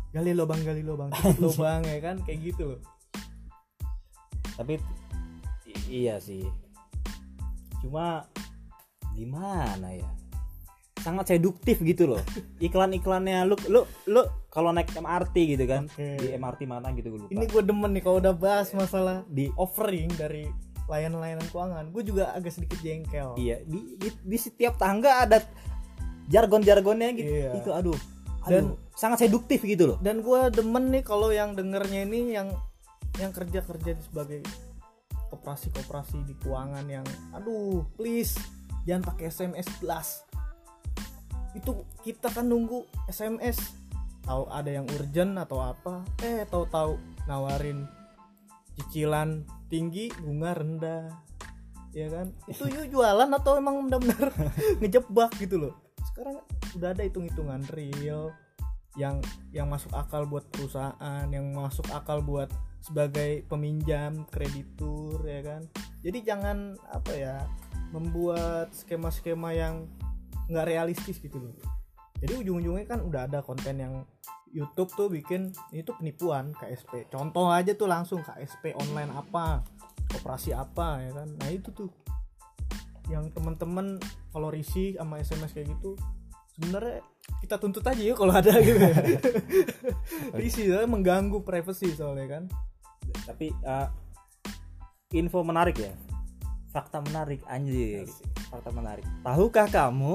Gali 0.09 0.33
lubang 0.33 0.61
gali 0.65 0.81
lubang 0.81 1.13
lubang 1.43 1.85
ya 1.85 2.01
kan? 2.01 2.17
Kayak 2.25 2.39
gitu 2.49 2.63
loh 2.73 2.92
tapi 4.55 4.77
iya 5.87 6.17
sih. 6.17 6.43
Cuma 7.81 8.25
gimana 9.13 9.91
ya? 9.91 10.07
Sangat 11.03 11.35
seduktif 11.35 11.83
gitu 11.83 12.07
loh. 12.07 12.21
Iklan-iklannya 12.65 13.43
lu 13.43 13.55
lu 13.67 13.83
lu 14.07 14.21
kalau 14.47 14.71
naik 14.71 14.93
MRT 14.93 15.35
gitu 15.57 15.65
kan 15.67 15.89
Oke. 15.89 16.15
di 16.15 16.27
MRT 16.31 16.61
mana 16.63 16.93
gitu 16.95 17.11
gue 17.11 17.19
lupa. 17.27 17.31
Ini 17.33 17.45
gue 17.45 17.61
demen 17.61 17.91
nih 17.91 18.03
kalau 18.05 18.17
udah 18.23 18.33
bahas 18.33 18.71
masalah 18.71 19.27
di 19.27 19.51
offering 19.59 20.07
dari 20.15 20.47
layanan-layanan 20.83 21.47
keuangan 21.47 21.85
gue 21.91 22.03
juga 22.03 22.31
agak 22.31 22.51
sedikit 22.55 22.79
jengkel. 22.79 23.35
Iya 23.35 23.63
di, 23.63 23.95
di, 23.99 24.09
di 24.11 24.37
setiap 24.39 24.79
tangga 24.79 25.27
ada 25.27 25.43
jargon-jargonnya 26.31 27.09
gitu. 27.19 27.31
Iya. 27.31 27.51
itu 27.59 27.69
aduh 27.71 27.97
Dan- 28.43 28.51
dan 28.51 28.63
sangat 28.95 29.23
seduktif 29.27 29.63
gitu 29.63 29.95
loh. 29.95 29.97
dan 30.03 30.19
gue 30.19 30.41
demen 30.51 30.91
nih 30.91 31.03
kalau 31.03 31.31
yang 31.31 31.55
dengernya 31.55 32.03
ini 32.03 32.35
yang 32.35 32.51
yang 33.21 33.31
kerja 33.35 33.61
kerja 33.61 33.91
sebagai 34.01 34.41
koperasi-koperasi 35.29 36.25
di 36.25 36.33
keuangan 36.41 36.85
yang 36.85 37.05
aduh 37.33 37.85
please 37.97 38.37
jangan 38.85 39.13
pakai 39.13 39.33
SMS 39.33 39.67
blast 39.81 40.25
itu 41.53 41.85
kita 42.01 42.33
kan 42.33 42.49
nunggu 42.49 42.85
SMS 43.05 43.83
tahu 44.25 44.49
ada 44.49 44.69
yang 44.71 44.87
urgent 44.89 45.37
atau 45.37 45.61
apa? 45.61 46.01
Eh 46.25 46.47
tahu-tahu 46.49 46.97
nawarin 47.29 47.85
cicilan 48.79 49.45
tinggi 49.69 50.09
bunga 50.17 50.57
rendah. 50.57 51.05
Ya 51.93 52.09
kan? 52.09 52.33
Itu 52.49 52.65
yuk 52.65 52.89
jualan 52.89 53.29
atau 53.29 53.61
emang 53.61 53.85
benar-benar 53.85 54.33
ngejebak 54.81 55.37
gitu 55.37 55.61
loh. 55.61 55.73
Sekarang 56.09 56.41
udah 56.73 56.89
ada 56.89 57.05
hitung-hitungan 57.05 57.61
real 57.69 58.33
yang 58.97 59.21
yang 59.53 59.69
masuk 59.69 59.93
akal 59.93 60.25
buat 60.25 60.45
perusahaan 60.49 61.25
yang 61.29 61.53
masuk 61.53 61.85
akal 61.93 62.21
buat 62.21 62.49
sebagai 62.83 63.47
peminjam 63.47 64.27
kreditur 64.27 65.23
ya 65.23 65.39
kan? 65.39 65.61
Jadi 66.03 66.19
jangan 66.27 66.75
apa 66.91 67.11
ya 67.15 67.47
membuat 67.95 68.75
skema-skema 68.75 69.55
yang 69.55 69.87
nggak 70.51 70.67
realistis 70.67 71.23
gitu 71.23 71.39
loh. 71.39 71.55
Jadi 72.19 72.43
ujung-ujungnya 72.43 72.83
kan 72.83 72.99
udah 72.99 73.31
ada 73.31 73.39
konten 73.39 73.79
yang 73.79 74.03
YouTube 74.53 74.91
tuh 74.93 75.07
bikin 75.09 75.49
ini 75.73 75.81
tuh 75.81 75.97
penipuan 75.97 76.53
KSP 76.53 77.09
contoh 77.09 77.49
aja 77.49 77.73
tuh 77.73 77.89
langsung 77.89 78.21
KSP 78.21 78.77
online 78.77 79.09
apa 79.09 79.63
operasi 80.13 80.51
apa 80.51 81.01
ya 81.01 81.11
kan? 81.15 81.29
Nah 81.39 81.49
itu 81.49 81.71
tuh 81.71 81.89
yang 83.11 83.31
teman-teman 83.31 83.99
kalau 84.31 84.51
risih 84.51 84.95
sama 84.95 85.19
SMS 85.19 85.51
kayak 85.51 85.71
gitu 85.75 85.95
sebenarnya 86.55 87.01
kita 87.43 87.55
tuntut 87.59 87.83
aja 87.83 87.99
yuk 87.99 88.15
kalau 88.15 88.31
ada 88.31 88.53
gitu. 88.61 88.79
Risih 90.39 90.85
mengganggu 90.87 91.43
privacy 91.43 91.91
soalnya 91.91 92.39
kan 92.39 92.43
tapi 93.23 93.51
uh, 93.63 93.87
info 95.13 95.39
menarik 95.45 95.79
ya? 95.79 95.93
Fakta 96.73 97.05
menarik 97.05 97.45
anjir. 97.45 98.09
Fakta 98.49 98.73
menarik. 98.73 99.05
Tahukah 99.21 99.67
kamu? 99.69 100.13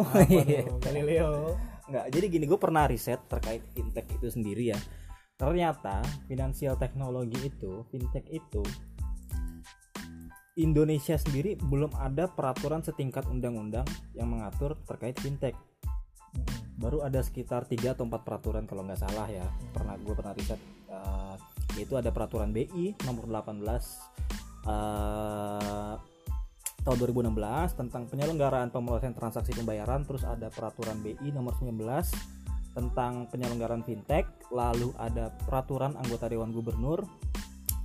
Tuh 0.66 0.78
Galileo? 0.86 1.54
Nggak 1.88 2.04
jadi 2.12 2.26
gini 2.28 2.44
gue 2.44 2.58
pernah 2.60 2.84
riset 2.84 3.22
terkait 3.30 3.62
fintech 3.72 4.10
itu 4.10 4.26
sendiri 4.28 4.74
ya. 4.74 4.78
Ternyata 5.38 6.02
finansial 6.26 6.74
teknologi 6.74 7.38
itu 7.46 7.86
fintech 7.94 8.26
itu 8.26 8.60
Indonesia 10.58 11.14
sendiri 11.14 11.54
belum 11.54 11.94
ada 11.94 12.26
peraturan 12.26 12.82
setingkat 12.82 13.30
undang-undang 13.30 13.86
yang 14.18 14.26
mengatur 14.26 14.74
terkait 14.82 15.14
fintech. 15.22 15.54
Baru 16.74 17.06
ada 17.06 17.22
sekitar 17.22 17.70
3 17.70 17.94
atau 17.94 18.02
4 18.06 18.26
peraturan 18.26 18.66
kalau 18.66 18.82
nggak 18.82 18.98
salah 18.98 19.30
ya. 19.30 19.46
Pernah 19.70 19.94
gue 20.02 20.14
pernah 20.18 20.34
riset 20.34 20.58
eh, 20.90 21.34
yaitu 21.78 21.94
ada 21.94 22.10
peraturan 22.10 22.50
BI 22.50 22.98
nomor 23.06 23.30
18 23.30 23.62
eh, 24.66 25.94
tahun 26.82 26.96
2016 26.98 27.78
tentang 27.78 28.02
penyelenggaraan 28.10 28.74
pemrosesan 28.74 29.14
transaksi 29.14 29.54
pembayaran 29.54 30.02
terus 30.02 30.26
ada 30.26 30.50
peraturan 30.50 30.98
BI 30.98 31.30
nomor 31.30 31.54
19 31.54 31.78
tentang 32.74 33.26
penyelenggaraan 33.30 33.86
fintech 33.86 34.26
lalu 34.50 34.90
ada 34.98 35.30
peraturan 35.46 35.94
anggota 35.98 36.26
dewan 36.30 36.50
gubernur 36.50 37.06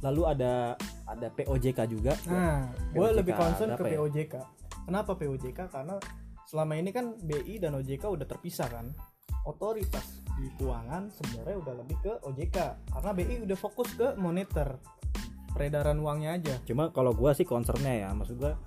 lalu 0.03 0.21
ada 0.27 0.75
ada 1.07 1.27
POJK 1.31 1.79
juga 1.87 2.13
Nah, 2.27 2.67
gue 2.91 3.07
lebih 3.23 3.33
concern 3.35 3.75
ke 3.79 3.83
ya? 3.87 3.99
POJK. 3.99 4.33
Kenapa 4.83 5.15
POJK? 5.15 5.59
Karena 5.71 5.95
selama 6.43 6.75
ini 6.75 6.91
kan 6.91 7.15
BI 7.15 7.55
dan 7.59 7.79
OJK 7.79 8.03
udah 8.11 8.27
terpisah 8.27 8.67
kan. 8.67 8.91
Otoritas 9.47 10.22
di 10.43 10.51
keuangan 10.59 11.07
sebenarnya 11.07 11.55
udah 11.63 11.73
lebih 11.79 11.97
ke 12.03 12.13
OJK 12.27 12.57
karena 12.91 13.11
BI 13.15 13.35
udah 13.47 13.57
fokus 13.57 13.89
ke 13.95 14.07
moneter 14.19 14.75
peredaran 15.55 16.03
uangnya 16.03 16.35
aja. 16.35 16.55
cuma 16.67 16.91
kalau 16.91 17.15
gua 17.15 17.31
sih 17.31 17.47
concernnya 17.47 18.03
ya 18.03 18.09
maksud 18.11 18.35
gua 18.35 18.59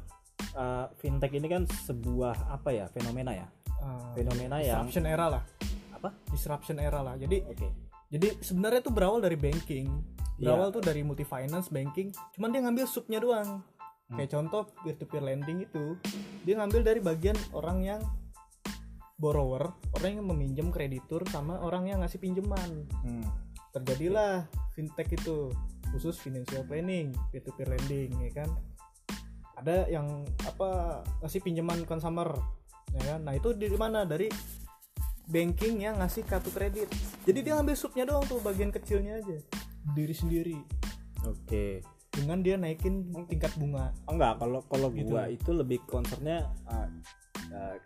uh, 0.57 0.89
fintech 0.97 1.37
ini 1.37 1.53
kan 1.53 1.69
sebuah 1.69 2.49
apa 2.49 2.73
ya 2.73 2.89
fenomena 2.89 3.37
ya 3.37 3.49
Uh, 3.77 4.17
fenomena 4.17 4.57
yang 4.57 4.89
disruption 4.89 5.05
era 5.05 5.29
lah. 5.29 5.43
apa 5.93 6.09
Disruption 6.33 6.81
era 6.81 7.05
lah. 7.05 7.13
Jadi 7.21 7.45
oke 7.45 7.87
jadi 8.07 8.39
sebenarnya 8.39 8.81
tuh 8.87 8.95
berawal 8.95 9.19
dari 9.19 9.35
banking. 9.35 9.91
Iya. 10.39 10.53
Berawal 10.53 10.69
tuh 10.71 10.83
dari 10.85 11.03
multi 11.03 11.27
finance 11.27 11.73
banking. 11.73 12.15
Cuman 12.39 12.49
dia 12.55 12.61
ngambil 12.63 12.87
subnya 12.87 13.19
doang. 13.19 13.63
Hmm. 14.07 14.17
Kayak 14.17 14.31
contoh 14.39 14.63
peer 14.87 14.95
to 14.95 15.05
peer 15.11 15.23
lending 15.25 15.67
itu, 15.67 15.99
dia 16.47 16.55
ngambil 16.63 16.81
dari 16.87 17.01
bagian 17.03 17.35
orang 17.51 17.83
yang 17.83 18.01
borrower, 19.17 19.73
orang 19.97 20.21
yang 20.21 20.27
meminjam 20.29 20.69
kreditur 20.69 21.25
sama 21.33 21.61
orang 21.65 21.89
yang 21.89 22.05
ngasih 22.05 22.21
pinjaman. 22.21 22.85
Hmm. 23.03 23.25
Terjadilah 23.73 24.49
fintech 24.77 25.13
itu 25.17 25.53
khusus 25.93 26.21
financial 26.21 26.65
planning, 26.69 27.13
peer 27.33 27.41
to 27.41 27.53
peer 27.57 27.69
lending 27.69 28.13
ya 28.21 28.45
kan. 28.45 28.51
Ada 29.57 29.89
yang 29.89 30.25
apa 30.45 31.01
ngasih 31.25 31.41
pinjaman 31.41 31.89
consumer 31.89 32.37
ya 32.93 33.17
kan. 33.17 33.21
Nah, 33.25 33.33
itu 33.33 33.57
dari 33.57 33.77
mana? 33.77 34.05
Dari 34.05 34.29
banking 35.27 35.83
yang 35.89 35.97
ngasih 35.99 36.23
kartu 36.29 36.53
kredit. 36.53 36.93
Jadi 37.25 37.39
dia 37.41 37.57
ngambil 37.57 37.77
subnya 37.77 38.05
doang 38.05 38.25
tuh 38.29 38.39
bagian 38.45 38.69
kecilnya 38.69 39.19
aja. 39.19 39.39
Diri 39.97 40.13
sendiri 40.13 40.59
oke 41.27 41.83
dengan 42.15 42.39
dia 42.41 42.57
naikin 42.57 43.13
tingkat 43.29 43.53
bunga. 43.59 43.93
enggak 44.09 44.41
kalau 44.41 44.61
kalau 44.71 44.89
Gitu. 44.95 45.11
gua 45.13 45.29
itu 45.29 45.51
lebih 45.53 45.85
concernnya 45.85 46.49
uh, 46.71 46.89
uh, 47.53 47.77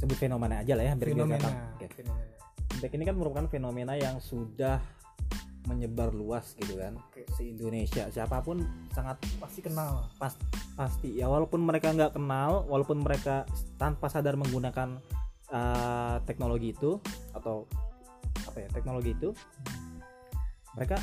sebut 0.00 0.16
fenomena 0.16 0.64
aja 0.64 0.72
lah 0.72 0.82
ya 0.82 0.92
biar 0.96 1.04
biar 1.04 1.12
Fenomena. 1.12 1.36
gampang. 1.38 1.56
Oke. 1.76 1.86
Fenomena. 1.92 2.34
Fintech 2.70 2.92
ini 2.96 3.04
kan 3.04 3.16
merupakan 3.18 3.46
fenomena 3.46 3.92
yang 3.94 4.16
sudah 4.16 4.80
menyebar 5.68 6.08
luas 6.10 6.56
gitu 6.56 6.80
kan 6.80 6.96
Oke. 6.96 7.28
se 7.36 7.44
Indonesia 7.44 8.08
siapa 8.08 8.40
pun 8.40 8.64
sangat 8.90 9.20
Pasti 9.36 9.60
kenal. 9.60 10.08
pas 10.16 10.32
pasti 10.72 11.20
ya 11.20 11.28
walaupun 11.28 11.60
mereka 11.60 11.92
nggak 11.92 12.16
kenal 12.16 12.64
walaupun 12.64 13.04
mereka 13.04 13.44
tanpa 13.76 14.08
sadar 14.08 14.40
menggunakan 14.40 14.96
uh, 15.52 16.16
teknologi 16.24 16.72
itu 16.72 16.96
atau 17.36 17.68
apa 18.48 18.56
ya 18.56 18.68
teknologi 18.72 19.12
itu 19.12 19.36
mereka 20.72 20.96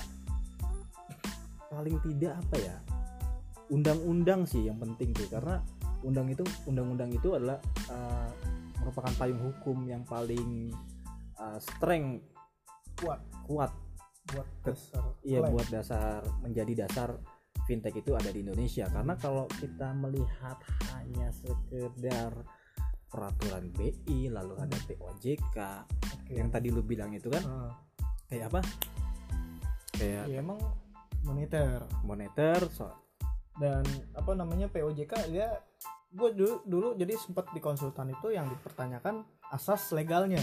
paling 1.69 2.01
tidak 2.01 2.33
apa 2.41 2.55
ya 2.57 2.75
undang-undang 3.69 4.47
sih 4.49 4.65
yang 4.65 4.81
penting 4.81 5.13
tuh 5.13 5.29
karena 5.29 5.61
undang 6.01 6.33
itu 6.33 6.41
undang-undang 6.65 7.13
itu 7.13 7.35
adalah 7.37 7.61
uh, 7.93 8.29
merupakan 8.79 9.13
payung 9.15 9.41
hukum 9.41 9.85
yang 9.85 10.03
paling 10.03 10.71
uh, 11.35 11.57
strength 11.57 12.23
Kuat. 12.97 13.21
kuat. 13.45 13.71
Buat 14.27 14.47
dasar. 14.61 15.03
Iya 15.21 15.39
buat 15.47 15.67
dasar 15.69 16.19
menjadi 16.41 16.83
dasar 16.83 17.13
fintech 17.63 17.93
itu 17.95 18.17
ada 18.17 18.27
di 18.27 18.41
Indonesia. 18.41 18.89
Karena 18.89 19.13
kalau 19.15 19.45
kita 19.53 19.93
melihat 19.93 20.57
hanya 20.97 21.29
sekedar 21.29 22.33
peraturan 23.07 23.71
BI 23.71 24.27
lalu 24.27 24.57
ada 24.59 24.75
POJK 24.83 25.57
Oke. 26.11 26.33
yang 26.35 26.51
tadi 26.51 26.73
lu 26.73 26.83
bilang 26.83 27.13
itu 27.15 27.31
kan 27.31 27.39
Ah, 27.45 27.71
kayak 28.27 28.51
apa? 28.51 28.59
Kayak 29.95 30.25
ya 30.27 30.43
emang 30.43 30.59
moneter. 31.23 31.79
moneter 32.03 32.59
so 32.67 32.91
dan 33.57 33.81
apa 34.13 34.31
namanya 34.33 34.67
POJK 34.67 35.31
ya 35.31 35.49
gue 36.07 36.29
dulu 36.31 36.55
dulu 36.63 36.87
jadi 36.95 37.13
sempat 37.19 37.51
di 37.51 37.59
konsultan 37.59 38.15
itu 38.15 38.31
yang 38.31 38.47
dipertanyakan 38.47 39.27
asas 39.51 39.91
legalnya. 39.91 40.39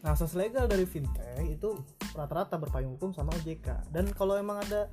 Nah 0.00 0.16
asas 0.16 0.32
legal 0.32 0.64
dari 0.64 0.88
fintech 0.88 1.44
itu 1.44 1.76
rata-rata 2.16 2.56
berpayung 2.56 2.96
hukum 2.96 3.12
sama 3.12 3.36
OJK 3.36 3.92
dan 3.92 4.08
kalau 4.16 4.38
emang 4.38 4.56
ada 4.64 4.88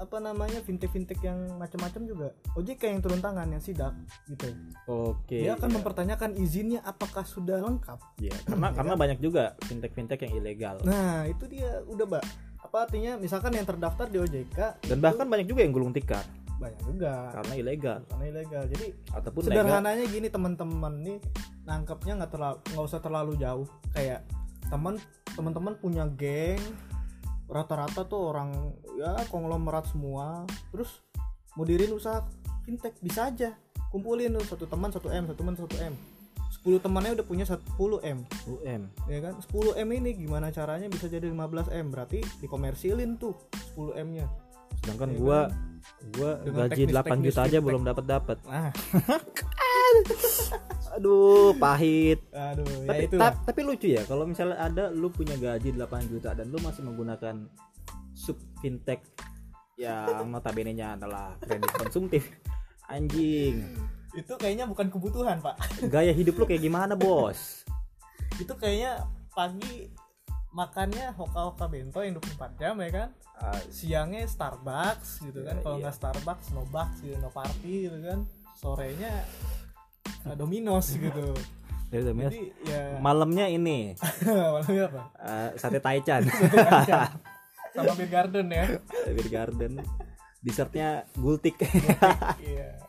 apa 0.00 0.16
namanya 0.16 0.64
fintech 0.64 0.88
fintech 0.88 1.20
yang 1.20 1.36
macam-macam 1.60 2.02
juga 2.08 2.28
OJK 2.56 2.82
yang 2.88 3.00
turun 3.04 3.20
tangan 3.20 3.52
yang 3.52 3.60
sidak 3.60 3.92
gitu. 4.30 4.48
Oke. 4.88 5.44
Dia 5.44 5.60
akan 5.60 5.68
iya. 5.68 5.76
mempertanyakan 5.76 6.30
izinnya 6.40 6.80
apakah 6.86 7.28
sudah 7.28 7.60
lengkap. 7.60 7.98
Iya, 8.22 8.36
karena 8.48 8.66
Iya 8.72 8.76
karena 8.80 8.94
banyak 8.96 9.18
juga 9.20 9.44
fintech 9.68 9.92
fintech 9.92 10.24
yang 10.24 10.34
ilegal. 10.40 10.76
Nah 10.88 11.28
itu 11.28 11.44
dia 11.50 11.84
udah 11.84 12.06
mbak. 12.08 12.24
Apa 12.64 12.88
artinya? 12.88 13.20
Misalkan 13.20 13.52
yang 13.54 13.68
terdaftar 13.68 14.08
di 14.08 14.18
OJK 14.24 14.88
dan 14.88 14.98
bahkan 15.04 15.28
banyak 15.28 15.46
juga 15.46 15.60
yang 15.62 15.76
gulung 15.76 15.92
tikar 15.92 16.24
banyak 16.56 16.80
juga. 16.84 17.14
Karena 17.32 17.54
ilegal. 17.56 18.00
Karena 18.08 18.24
ilegal. 18.28 18.62
Jadi 18.72 18.86
ataupun 19.12 19.40
legal. 19.44 19.54
sederhananya 19.60 20.04
gini 20.08 20.28
teman-teman 20.32 20.94
nih 21.04 21.18
nangkepnya 21.68 22.12
nggak 22.22 22.32
terlalu 22.32 22.58
nggak 22.72 22.86
usah 22.86 23.00
terlalu 23.00 23.32
jauh. 23.36 23.66
Kayak 23.92 24.24
teman 24.66 24.96
teman-teman 25.36 25.74
punya 25.78 26.04
geng 26.16 26.60
rata-rata 27.46 28.02
tuh 28.08 28.34
orang 28.34 28.74
ya 28.96 29.14
konglomerat 29.28 29.86
semua. 29.92 30.48
Terus 30.72 31.04
mudirin 31.54 31.92
usaha 31.92 32.24
fintech 32.64 32.96
bisa 33.04 33.28
aja. 33.30 33.54
Kumpulin 33.92 34.34
tuh 34.40 34.44
satu 34.56 34.66
teman 34.66 34.90
satu 34.90 35.08
m 35.12 35.24
satu 35.30 35.38
teman 35.40 35.54
satu 35.54 35.76
m. 35.78 35.94
10 36.46 36.82
temannya 36.82 37.14
udah 37.14 37.26
punya 37.26 37.46
10 37.46 37.62
m. 38.02 38.18
UM 38.46 38.82
ya 39.06 39.18
kan? 39.22 39.34
10 39.38 39.82
m 39.82 39.88
ini 40.02 40.10
gimana 40.18 40.50
caranya 40.50 40.90
bisa 40.90 41.06
jadi 41.06 41.30
15 41.30 41.70
m? 41.70 41.86
Berarti 41.94 42.22
dikomersilin 42.42 43.18
tuh 43.18 43.34
10 43.78 43.94
m 44.02 44.08
nya 44.14 44.26
sedangkan 44.82 45.10
Iya 45.14 45.18
gua 45.18 45.40
kan? 45.46 45.75
Gua 46.12 46.38
Dengan 46.38 46.66
gaji 46.66 46.82
8 46.84 46.86
teknis-teknis 46.86 47.24
juta 47.24 47.40
aja 47.40 47.48
fintech. 47.50 47.64
belum 47.64 47.82
dapat 47.82 48.04
dapat 48.04 48.36
nah 48.44 48.70
aduh 50.96 51.52
pahit. 51.56 52.20
Aduh 52.32 52.64
tapi, 52.84 52.88
ya 52.88 52.96
itu. 53.04 53.16
ta- 53.16 53.38
tapi 53.38 53.60
lucu 53.62 53.88
ya 53.90 54.02
kalau 54.04 54.24
misalnya 54.24 54.56
ada 54.58 54.84
lu 54.88 55.08
punya 55.08 55.36
gaji 55.36 55.72
8 55.72 56.08
juta 56.08 56.32
dan 56.32 56.48
lu 56.48 56.58
masih 56.58 56.82
menggunakan 56.82 57.46
sub 58.12 58.36
fintech 58.58 59.04
yang 59.76 60.24
notabene 60.26 60.72
nya 60.72 60.96
adalah 60.96 61.36
kredit 61.38 61.70
konsumtif. 61.76 62.24
Anjing. 62.88 63.60
Itu 64.16 64.40
kayaknya 64.40 64.64
bukan 64.64 64.88
kebutuhan 64.88 65.38
pak. 65.44 65.60
Gaya 65.84 66.10
hidup 66.10 66.34
lu 66.34 66.44
kayak 66.48 66.64
gimana 66.64 66.96
bos? 66.96 67.62
Itu 68.40 68.56
kayaknya 68.56 69.04
pagi 69.36 69.92
makannya 70.56 71.12
hoka-hoka 71.12 71.68
bento 71.68 72.00
yang 72.00 72.16
24 72.16 72.56
jam 72.56 72.74
ya 72.80 72.88
kan? 72.88 73.08
Ah, 73.36 73.60
siangnya 73.68 74.24
Starbucks 74.24 75.20
gitu 75.28 75.44
kan. 75.44 75.60
Ya, 75.60 75.62
kalau 75.62 75.76
iya. 75.76 75.82
nggak 75.84 75.96
Starbucks 76.00 76.46
no 76.56 76.64
Bucks 76.72 76.96
gitu 77.04 77.16
no 77.20 77.28
party 77.28 77.92
gitu 77.92 77.98
kan. 78.00 78.18
Sorenya 78.56 79.12
uh, 80.24 80.32
Domino's 80.32 80.96
gitu. 81.04 81.36
Dari 81.92 82.02
Domino's. 82.08 82.32
jadi 82.32 82.42
ya. 82.64 82.82
Malamnya 83.04 83.46
ini. 83.52 83.92
Malamnya 84.24 84.82
apa? 84.88 85.02
Eh, 85.20 85.50
sate 85.60 85.78
taichan. 85.84 86.24
Sama 87.76 87.92
Beer 87.92 88.08
Garden 88.08 88.48
ya. 88.48 88.64
Beer 89.12 89.28
Garden. 89.28 89.84
Dessertnya 90.40 91.04
gultik 91.20 91.60
iya 92.40 92.85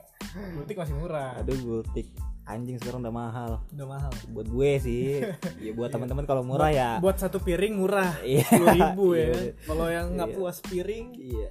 Gultik 0.55 0.77
masih 0.77 0.95
murah. 0.97 1.31
Aduh 1.39 1.57
gultik 1.57 2.07
anjing 2.47 2.79
sekarang 2.79 3.03
udah 3.03 3.13
mahal. 3.13 3.51
Udah 3.75 3.87
mahal. 3.87 4.11
Buat 4.31 4.47
gue 4.47 4.71
sih. 4.79 5.03
Ya 5.65 5.71
buat 5.75 5.91
teman-teman 5.91 6.23
kalau 6.23 6.41
murah 6.47 6.71
ya. 6.71 6.91
buat 7.03 7.19
satu 7.19 7.43
piring 7.43 7.75
murah. 7.75 8.15
Iya. 8.23 8.45
sepuluh 8.47 8.69
ribu 8.73 9.05
ya. 9.13 9.27
Iya. 9.27 9.51
kalau 9.67 9.87
yang 9.91 10.05
nggak 10.15 10.29
Iya. 10.31 10.37
puas 10.39 10.57
piring 10.63 11.07
iya. 11.17 11.49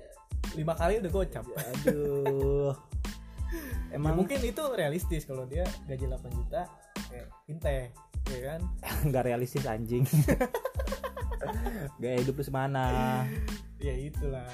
lima 0.57 0.73
kali 0.73 0.93
udah 1.05 1.11
gocap. 1.13 1.45
Aduh. 1.53 2.73
Ya, 3.87 4.03
emang 4.03 4.19
mungkin 4.19 4.43
itu 4.43 4.59
realistis 4.75 5.23
kalau 5.23 5.47
dia 5.47 5.63
gaji 5.87 6.11
8 6.11 6.19
juta 6.35 6.67
kayak 7.07 7.31
fintech 7.47 7.95
ya 8.27 8.41
kan? 8.43 8.61
Nggak 9.07 9.23
realistis 9.23 9.63
anjing. 9.63 10.03
Gaya 12.03 12.17
hidup 12.19 12.35
lu 12.35 12.45
semana? 12.45 13.23
Ya 13.79 13.95
itulah 13.95 14.51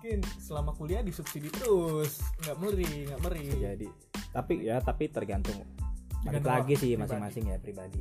mungkin 0.00 0.24
selama 0.40 0.72
kuliah 0.72 1.04
disubsidi 1.04 1.52
terus. 1.52 2.24
Nggak 2.40 2.56
meri 2.56 2.88
nggak 3.04 3.20
meri. 3.20 3.44
Jadi. 3.52 3.86
Tapi 4.32 4.64
ya 4.64 4.80
tapi 4.80 5.12
tergantung. 5.12 5.60
Balik 6.24 6.40
Tergantung 6.40 6.52
lagi 6.56 6.74
sih 6.80 6.96
masing-masing 6.96 7.52
ya 7.52 7.60
pribadi. 7.60 8.00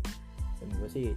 Dan 0.64 0.72
gue 0.80 0.88
sih 0.88 1.12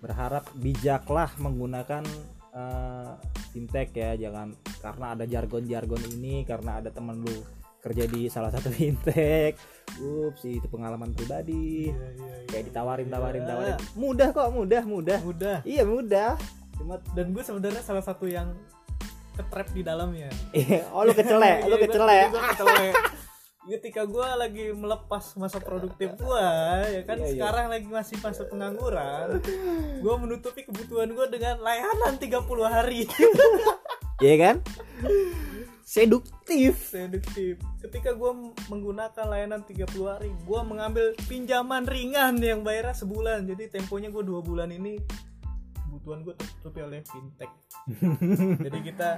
berharap 0.00 0.48
bijaklah 0.56 1.28
menggunakan 1.36 2.08
eh, 2.56 3.12
fintech 3.52 3.92
ya. 3.92 4.16
Jangan 4.16 4.56
karena 4.80 5.06
ada 5.12 5.28
jargon-jargon 5.28 6.00
ini 6.16 6.40
karena 6.48 6.80
ada 6.80 6.88
temen 6.88 7.20
lu 7.20 7.44
kerja 7.84 8.08
di 8.08 8.32
salah 8.32 8.48
satu 8.48 8.72
fintech. 8.80 9.60
Ups 10.00 10.40
itu 10.48 10.64
pengalaman 10.72 11.12
pribadi. 11.12 11.92
Iya, 11.92 12.08
iya, 12.16 12.32
iya. 12.32 12.48
kayak 12.48 12.64
ditawarin 12.72 13.12
tawarin 13.12 13.44
Iya. 13.44 13.50
tawarin. 13.52 13.76
Mudah 13.92 14.28
kok 14.32 14.48
mudah 14.56 14.82
mudah. 14.88 15.18
Mudah. 15.20 15.56
Iya 15.68 15.84
mudah. 15.84 16.40
Cuma 16.80 16.96
dan 17.12 17.28
gue 17.36 17.44
sebenarnya 17.44 17.84
salah 17.84 18.00
satu 18.00 18.24
yang 18.24 18.56
ketrap 19.38 19.68
di 19.70 19.86
dalamnya 19.86 20.28
iya 20.50 20.90
oh 20.90 21.06
lu 21.06 21.14
kecelek 21.14 21.62
lu 21.70 21.78
Iya, 21.78 21.86
kecelek 21.86 22.94
ketika 23.68 24.08
gue 24.08 24.28
lagi 24.40 24.64
melepas 24.72 25.36
masa 25.36 25.60
produktif 25.60 26.16
gue 26.16 26.48
ya 26.88 27.02
kan 27.04 27.20
Iya, 27.20 27.24
iya. 27.24 27.32
sekarang 27.36 27.66
lagi 27.68 27.88
masih 27.88 28.16
masa 28.24 28.42
pengangguran 28.48 29.44
gue 30.00 30.14
menutupi 30.16 30.64
kebutuhan 30.64 31.12
gue 31.12 31.26
dengan 31.28 31.60
layanan 31.60 32.16
30 32.16 32.42
hari 32.64 33.04
Iya 34.18 34.34
kan? 34.34 34.56
Seduktif. 35.86 36.90
seduktif 36.90 37.54
ketika 37.78 38.12
gue 38.18 38.32
menggunakan 38.66 39.24
layanan 39.30 39.62
30 39.62 39.86
hari 40.04 40.34
gue 40.34 40.60
mengambil 40.66 41.14
pinjaman 41.30 41.86
ringan 41.86 42.34
yang 42.42 42.66
bayarnya 42.66 42.98
sebulan 42.98 43.46
jadi 43.46 43.70
temponya 43.70 44.10
gue 44.10 44.24
dua 44.26 44.42
bulan 44.42 44.74
ini 44.74 44.98
kebutuhan 46.08 46.24
gue 46.24 46.34
tertutupi 46.40 46.80
oleh 46.80 47.00
fintech 47.04 47.52
jadi 48.64 48.78
kita 48.80 49.08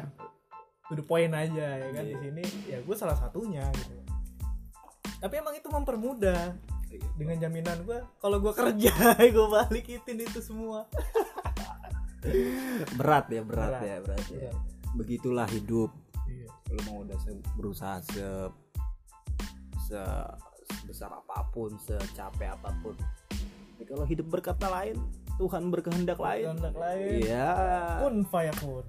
to 0.90 0.98
the 0.98 1.06
point 1.06 1.30
aja 1.30 1.86
ya 1.86 1.88
kan 1.94 2.02
di 2.02 2.18
sini 2.18 2.42
ya 2.66 2.82
gue 2.82 2.96
salah 2.98 3.14
satunya 3.14 3.62
gitu 3.78 3.94
tapi 5.22 5.38
emang 5.38 5.54
itu 5.54 5.70
mempermudah 5.70 6.58
dengan 7.14 7.38
jaminan 7.38 7.86
gue 7.86 8.02
kalau 8.18 8.42
gue 8.42 8.50
kerja 8.50 8.90
gue 9.38 9.46
balikin 9.46 10.18
itu 10.18 10.42
semua 10.42 10.82
Berat 13.00 13.32
ya, 13.32 13.40
berat, 13.40 13.80
Berat. 13.80 13.80
ya, 13.80 13.96
berat 14.04 14.24
ya. 14.28 14.36
Iya. 14.36 14.52
Begitulah 14.92 15.48
hidup. 15.48 15.88
Iya. 16.28 16.52
Lu 16.68 16.80
mau 16.84 17.00
udah 17.00 17.16
se- 17.16 17.40
berusaha 17.56 17.96
se 18.04 18.28
se 19.88 20.00
sebesar 20.68 21.16
apa 21.16 21.48
pun, 21.48 21.80
secapek 21.80 22.60
apa 22.60 22.76
pun. 22.84 22.92
Tapi 23.32 23.84
kalau 23.88 24.04
hidup 24.04 24.28
berkata 24.28 24.68
lain, 24.68 25.00
Tuhan 25.40 25.72
berkehendak 25.72 26.20
lain. 26.20 26.52
Kehendak 26.52 26.76
lain. 26.76 27.24
Iya. 27.24 27.48
pun 28.04 28.14
fayakun 28.28 28.84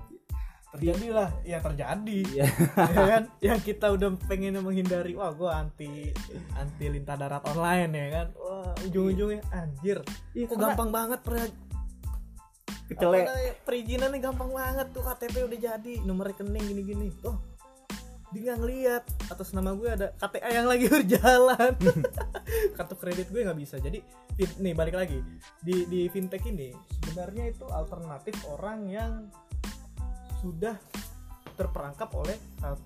terjadilah 0.72 1.30
ya 1.44 1.60
terjadi 1.60 2.20
Iya. 2.32 2.46
ya 2.96 3.04
kan 3.04 3.24
yang 3.44 3.60
kita 3.60 3.92
udah 3.92 4.16
pengen 4.24 4.56
menghindari 4.64 5.20
wah 5.20 5.36
gue 5.36 5.52
anti 5.52 6.16
anti 6.56 6.86
lintah 6.88 7.20
darat 7.20 7.44
online 7.44 7.92
ya 7.92 8.08
kan 8.08 8.28
wah 8.40 8.72
ujung-ujungnya 8.88 9.44
anjir 9.52 10.00
Iya, 10.32 10.48
kok 10.48 10.56
gampang 10.56 10.90
banget 10.96 11.20
per 11.28 11.52
Kecele. 12.88 13.24
apa 13.24 13.32
namanya, 13.36 13.54
perizinannya 13.68 14.20
gampang 14.20 14.52
banget 14.52 14.88
tuh 14.96 15.04
KTP 15.04 15.36
udah 15.48 15.60
jadi 15.60 15.94
nomor 16.08 16.32
rekening 16.32 16.64
gini-gini 16.64 17.08
oh 17.28 17.36
dia 18.32 18.41
nggak 18.48 18.60
ngeliat. 18.60 19.04
Atas 19.28 19.52
nama 19.52 19.72
gue 19.72 19.88
ada 19.88 20.08
KTA 20.15 20.50
yang 20.52 20.67
lagi 20.67 20.88
berjalan. 20.94 21.72
Kartu 22.76 22.96
kredit 22.96 23.28
gue 23.28 23.41
nggak 23.44 23.60
bisa. 23.60 23.76
Jadi 23.78 24.00
nih 24.58 24.74
balik 24.74 24.96
lagi. 24.96 25.20
Di 25.60 25.86
di 25.86 26.08
fintech 26.08 26.44
ini 26.46 26.72
sebenarnya 26.98 27.48
itu 27.48 27.67
alternatif 27.67 28.36
orang 28.48 28.88
yang 28.88 29.12
sudah 30.39 30.74
terperangkap 31.54 32.10
oleh 32.15 32.39
kar- 32.58 32.82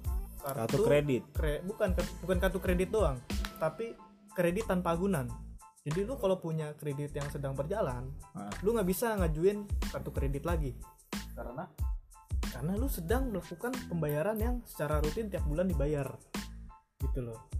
Kartu 0.45 0.83
kredit. 0.83 1.23
kre- 1.31 1.61
bukan 1.61 1.93
bukan 2.21 2.37
kartu 2.37 2.59
kredit 2.61 2.93
doang 2.93 3.17
tapi 3.57 3.97
kredit 4.29 4.67
tanpa 4.67 4.93
agunan. 4.93 5.25
Jadi 5.81 6.01
lu 6.01 6.17
kalau 6.17 6.37
punya 6.37 6.73
kredit 6.73 7.13
yang 7.13 7.29
sedang 7.29 7.53
berjalan 7.53 8.09
Nah, 8.33 8.49
lu 8.61 8.73
nggak 8.73 8.85
bisa 8.85 9.13
ngajuin 9.15 9.63
kartu 9.89 10.09
kredit 10.11 10.43
lagi. 10.43 10.73
Karena 11.33 11.65
karena 12.55 12.71
lu 12.79 12.87
sedang 12.87 13.27
melakukan 13.35 13.75
pembayaran 13.91 14.39
yang 14.39 14.55
secara 14.63 15.03
rutin 15.03 15.27
tiap 15.27 15.43
bulan 15.43 15.67
dibayar. 15.67 16.07
Gitu 17.03 17.19
loh. 17.19 17.51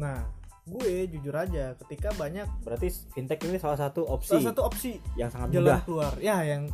Nah 0.00 0.24
gue 0.64 1.04
jujur 1.12 1.34
aja 1.36 1.76
ketika 1.84 2.14
banyak 2.16 2.48
berarti 2.64 2.88
fintech 3.12 3.44
ini 3.44 3.60
salah 3.60 3.76
satu 3.76 4.08
opsi. 4.08 4.40
Salah 4.40 4.56
satu 4.56 4.64
opsi 4.64 4.96
yang 5.20 5.28
sangat 5.28 5.52
jalan 5.52 5.76
mudah, 5.76 5.80
keluar. 5.84 6.12
Ya 6.24 6.40
yang 6.40 6.72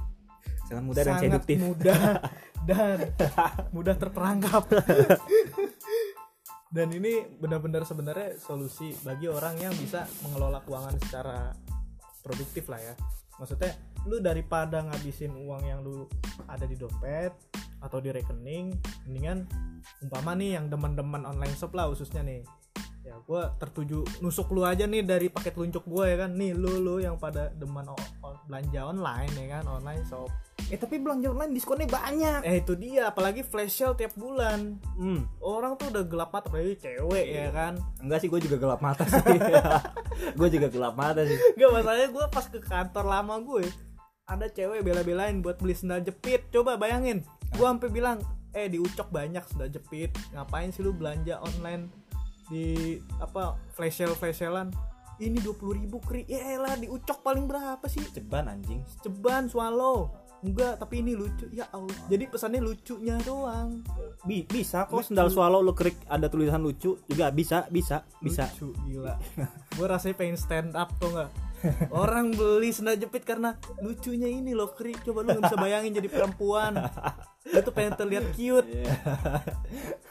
sangat 0.70 0.84
mudah 0.86 1.02
dan 1.02 1.10
sangat 1.10 1.26
seduktif. 1.42 1.56
mudah 1.58 2.00
dan 2.70 2.96
mudah 3.74 3.94
terperangkap. 3.98 4.62
Dan 6.66 6.92
ini 6.92 7.24
benar-benar 7.40 7.88
sebenarnya 7.88 8.36
solusi 8.36 8.92
bagi 9.00 9.30
orang 9.30 9.56
yang 9.56 9.72
bisa 9.72 10.04
mengelola 10.20 10.60
keuangan 10.60 10.98
secara 10.98 11.54
produktif 12.20 12.68
lah 12.68 12.82
ya 12.82 12.92
maksudnya 13.36 13.76
lu 14.06 14.22
daripada 14.22 14.86
ngabisin 14.86 15.34
uang 15.34 15.62
yang 15.66 15.80
lu 15.82 16.06
ada 16.46 16.64
di 16.64 16.78
dompet 16.78 17.34
atau 17.82 17.98
di 18.00 18.10
rekening 18.14 18.72
mendingan 19.06 19.44
umpama 20.00 20.32
nih 20.34 20.56
yang 20.56 20.66
demen-demen 20.72 21.22
online 21.28 21.54
shop 21.54 21.76
lah 21.76 21.90
khususnya 21.90 22.24
nih 22.24 22.40
ya 23.06 23.14
gue 23.22 23.42
tertuju. 23.62 24.02
Nusuk 24.18 24.50
lu 24.50 24.66
aja 24.66 24.82
nih 24.82 25.06
dari 25.06 25.30
paket 25.30 25.54
luncuk 25.54 25.86
gue 25.86 26.04
ya 26.10 26.16
kan? 26.26 26.34
Nih 26.34 26.58
lu 26.58 26.82
lu 26.82 26.98
yang 26.98 27.14
pada 27.14 27.54
demen 27.54 27.86
belanja 28.50 28.80
online 28.82 29.30
ya 29.38 29.46
kan? 29.58 29.64
Online 29.70 30.02
shop. 30.10 30.26
Eh 30.66 30.74
tapi 30.74 30.98
belanja 30.98 31.30
online 31.30 31.54
diskonnya 31.54 31.86
banyak. 31.86 32.40
eh 32.42 32.58
itu 32.58 32.74
dia. 32.74 33.14
Apalagi 33.14 33.46
flash 33.46 33.78
sale 33.78 33.94
tiap 33.94 34.18
bulan. 34.18 34.82
Hmm. 34.98 35.22
orang 35.38 35.78
tuh 35.78 35.94
udah 35.94 36.02
gelap 36.02 36.34
mata 36.34 36.50
apalagi 36.50 36.74
cewek 36.82 37.26
ya 37.30 37.48
kan? 37.54 37.78
Enggak 38.02 38.18
sih, 38.26 38.28
gue 38.28 38.40
juga 38.42 38.56
gelap 38.58 38.80
mata 38.82 39.06
sih. 39.06 39.22
gue 40.38 40.48
juga 40.50 40.66
gelap 40.66 40.94
mata 40.98 41.22
sih. 41.22 41.38
Gak 41.54 41.70
masalahnya 41.70 42.08
gue 42.10 42.24
pas 42.26 42.46
ke 42.50 42.58
kantor 42.58 43.04
lama 43.06 43.38
gue 43.38 43.70
ada 44.26 44.50
cewek 44.50 44.82
bela-belain 44.82 45.38
buat 45.38 45.62
beli 45.62 45.78
sendal 45.78 46.02
jepit. 46.02 46.50
Coba 46.50 46.74
bayangin. 46.74 47.22
Gue 47.54 47.66
sampai 47.70 47.86
bilang 47.94 48.18
eh 48.50 48.66
di 48.66 48.82
ucok 48.82 49.14
banyak 49.14 49.46
sendal 49.46 49.70
jepit. 49.70 50.10
Ngapain 50.34 50.74
sih 50.74 50.82
lu 50.82 50.90
belanja 50.90 51.38
online 51.38 52.05
di 52.46 52.96
apa 53.18 53.58
flash 53.74 53.98
sale 53.98 54.14
flash 54.14 54.38
salean 54.38 54.70
ini 55.16 55.40
20.000 55.40 55.80
ribu 55.80 55.98
kri. 56.04 56.28
Ya 56.28 56.44
elah 56.52 56.76
di 56.76 56.92
ucok 56.92 57.24
paling 57.24 57.48
berapa 57.48 57.80
sih? 57.88 58.04
Ceban 58.12 58.52
anjing. 58.52 58.84
ceban 59.00 59.48
swallow. 59.48 60.12
Enggak 60.44 60.76
tapi 60.76 61.00
ini 61.00 61.16
lucu. 61.16 61.48
Ya 61.48 61.64
Allah. 61.72 61.96
Jadi 62.12 62.28
pesannya 62.28 62.60
lucunya 62.60 63.16
doang. 63.24 63.80
Bi- 64.28 64.44
bisa 64.44 64.84
kok 64.84 65.00
Lucu. 65.00 65.08
sendal 65.08 65.32
swallow 65.32 65.64
lu 65.64 65.72
klik 65.72 65.96
ada 66.06 66.28
tulisan 66.28 66.60
lucu 66.60 67.00
juga. 67.08 67.32
Bisa, 67.32 67.64
bisa, 67.72 68.04
bisa. 68.20 68.44
lucu 68.52 68.76
gila. 68.84 69.16
Gue 69.80 69.86
rasanya 69.88 70.20
pengen 70.20 70.36
stand 70.36 70.76
up 70.76 70.92
tuh 71.00 71.08
nggak? 71.16 71.30
Orang 71.88 72.36
beli 72.36 72.68
sendal 72.68 73.00
jepit 73.00 73.24
karena 73.24 73.56
lucunya 73.80 74.28
ini 74.28 74.52
loh 74.52 74.76
kri 74.76 74.92
coba 75.00 75.24
lu 75.24 75.40
nggak 75.40 75.48
bisa 75.48 75.56
bayangin 75.56 75.96
jadi 75.96 76.08
perempuan. 76.12 76.76
Lu 77.48 77.58
tuh 77.64 77.72
pengen 77.72 77.96
terlihat 77.96 78.36
cute. 78.36 78.68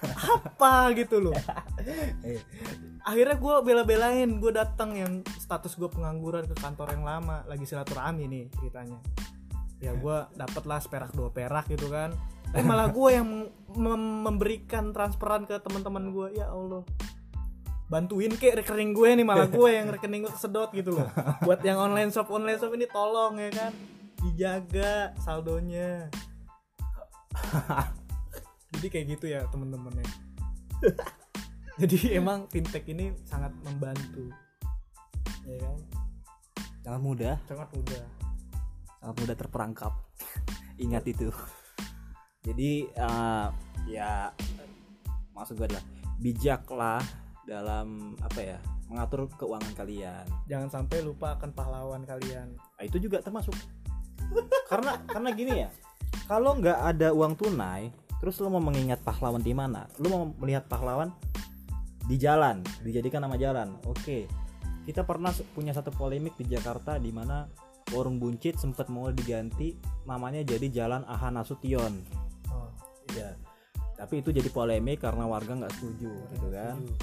Apa 0.01 0.89
gitu 0.97 1.21
loh 1.21 1.37
akhirnya 3.09 3.37
gue 3.37 3.55
bela-belain 3.61 4.29
gue 4.41 4.51
datang 4.53 4.97
yang 4.97 5.21
status 5.37 5.77
gue 5.77 5.89
pengangguran 5.89 6.45
ke 6.49 6.55
kantor 6.57 6.97
yang 6.97 7.05
lama 7.05 7.45
lagi 7.45 7.65
silaturahmi 7.65 8.25
nih 8.25 8.45
ceritanya. 8.57 8.99
Ya 9.83 9.93
gue 9.93 10.17
dapet 10.33 10.63
lah 10.65 10.79
seperak 10.81 11.13
dua 11.13 11.29
perak 11.29 11.69
gitu 11.69 11.91
kan. 11.91 12.15
Tapi 12.49 12.63
malah 12.63 12.89
gue 12.89 13.09
yang 13.11 13.27
mem- 13.75 14.21
memberikan 14.23 14.95
transferan 14.95 15.43
ke 15.43 15.59
teman-teman 15.59 16.09
gue 16.13 16.27
ya 16.39 16.49
allah 16.49 16.85
bantuin 17.85 18.33
kek 18.33 18.65
rekening 18.65 18.97
gue 18.97 19.13
nih 19.13 19.21
malah 19.21 19.45
gue 19.45 19.69
yang 19.69 19.93
rekening 19.93 20.25
gue 20.25 20.33
kesedot 20.33 20.73
gitu 20.73 20.97
loh. 20.97 21.05
Buat 21.45 21.61
yang 21.61 21.77
online 21.77 22.09
shop 22.09 22.33
online 22.33 22.57
shop 22.57 22.73
ini 22.73 22.89
tolong 22.89 23.37
ya 23.37 23.49
kan 23.53 23.71
dijaga 24.25 25.13
saldonya. 25.21 26.09
Jadi 28.73 28.87
kayak 28.89 29.05
gitu 29.13 29.25
ya 29.29 29.45
temen-temennya 29.53 30.07
jadi 31.81 32.23
emang 32.23 32.47
fintech 32.47 32.87
ini 32.87 33.11
sangat 33.27 33.51
membantu. 33.67 34.31
Ya 35.43 35.57
kan? 35.59 35.77
Sangat 36.85 37.01
mudah, 37.01 37.35
sangat 37.49 37.69
mudah. 37.75 38.03
Sangat 39.03 39.15
mudah 39.19 39.35
terperangkap. 39.35 39.93
Ingat 40.85 41.03
itu. 41.11 41.27
Jadi 42.45 42.87
eh, 42.87 43.47
ya 43.89 44.31
maksud 45.35 45.59
gue 45.59 45.67
adalah 45.67 45.85
bijaklah 46.21 47.03
dalam 47.43 48.15
apa 48.23 48.39
ya 48.39 48.57
mengatur 48.85 49.25
keuangan 49.35 49.73
kalian. 49.73 50.25
jangan 50.45 50.69
sampai 50.69 51.01
lupa 51.01 51.35
akan 51.35 51.51
pahlawan 51.51 52.05
kalian. 52.05 52.53
Nah, 52.55 52.83
itu 52.85 53.01
juga 53.01 53.19
termasuk. 53.19 53.53
Karena 54.71 55.01
karena 55.09 55.29
gini 55.33 55.53
ya 55.65 55.69
kalau 56.25 56.57
nggak 56.57 56.79
ada 56.95 57.13
uang 57.13 57.37
tunai 57.37 57.93
terus 58.17 58.41
lo 58.41 58.49
mau 58.49 58.63
mengingat 58.63 59.03
pahlawan 59.05 59.43
di 59.43 59.53
mana? 59.53 59.85
Lo 60.01 60.07
mau 60.09 60.23
melihat 60.41 60.65
pahlawan 60.65 61.13
di 62.05 62.15
jalan 62.21 62.61
dijadikan 62.85 63.25
nama 63.25 63.35
jalan. 63.35 63.73
Oke. 63.89 64.29
Kita 64.85 65.01
pernah 65.01 65.33
punya 65.57 65.73
satu 65.73 65.89
polemik 65.89 66.37
di 66.37 66.45
Jakarta 66.45 67.01
di 67.01 67.09
mana 67.09 67.49
warung 67.93 68.21
buncit 68.21 68.57
sempat 68.57 68.89
mau 68.89 69.09
diganti 69.09 69.77
namanya 70.09 70.41
jadi 70.41 70.69
Jalan 70.69 71.05
Aha 71.05 71.33
Nasution 71.33 72.05
oh, 72.53 72.69
ya. 73.13 73.33
Tapi 73.97 74.21
itu 74.21 74.29
jadi 74.29 74.45
polemik 74.49 75.01
karena 75.01 75.25
warga 75.25 75.57
nggak 75.57 75.73
setuju 75.73 76.13
gitu 76.33 76.47
kan? 76.53 76.77
setuju. 76.77 76.93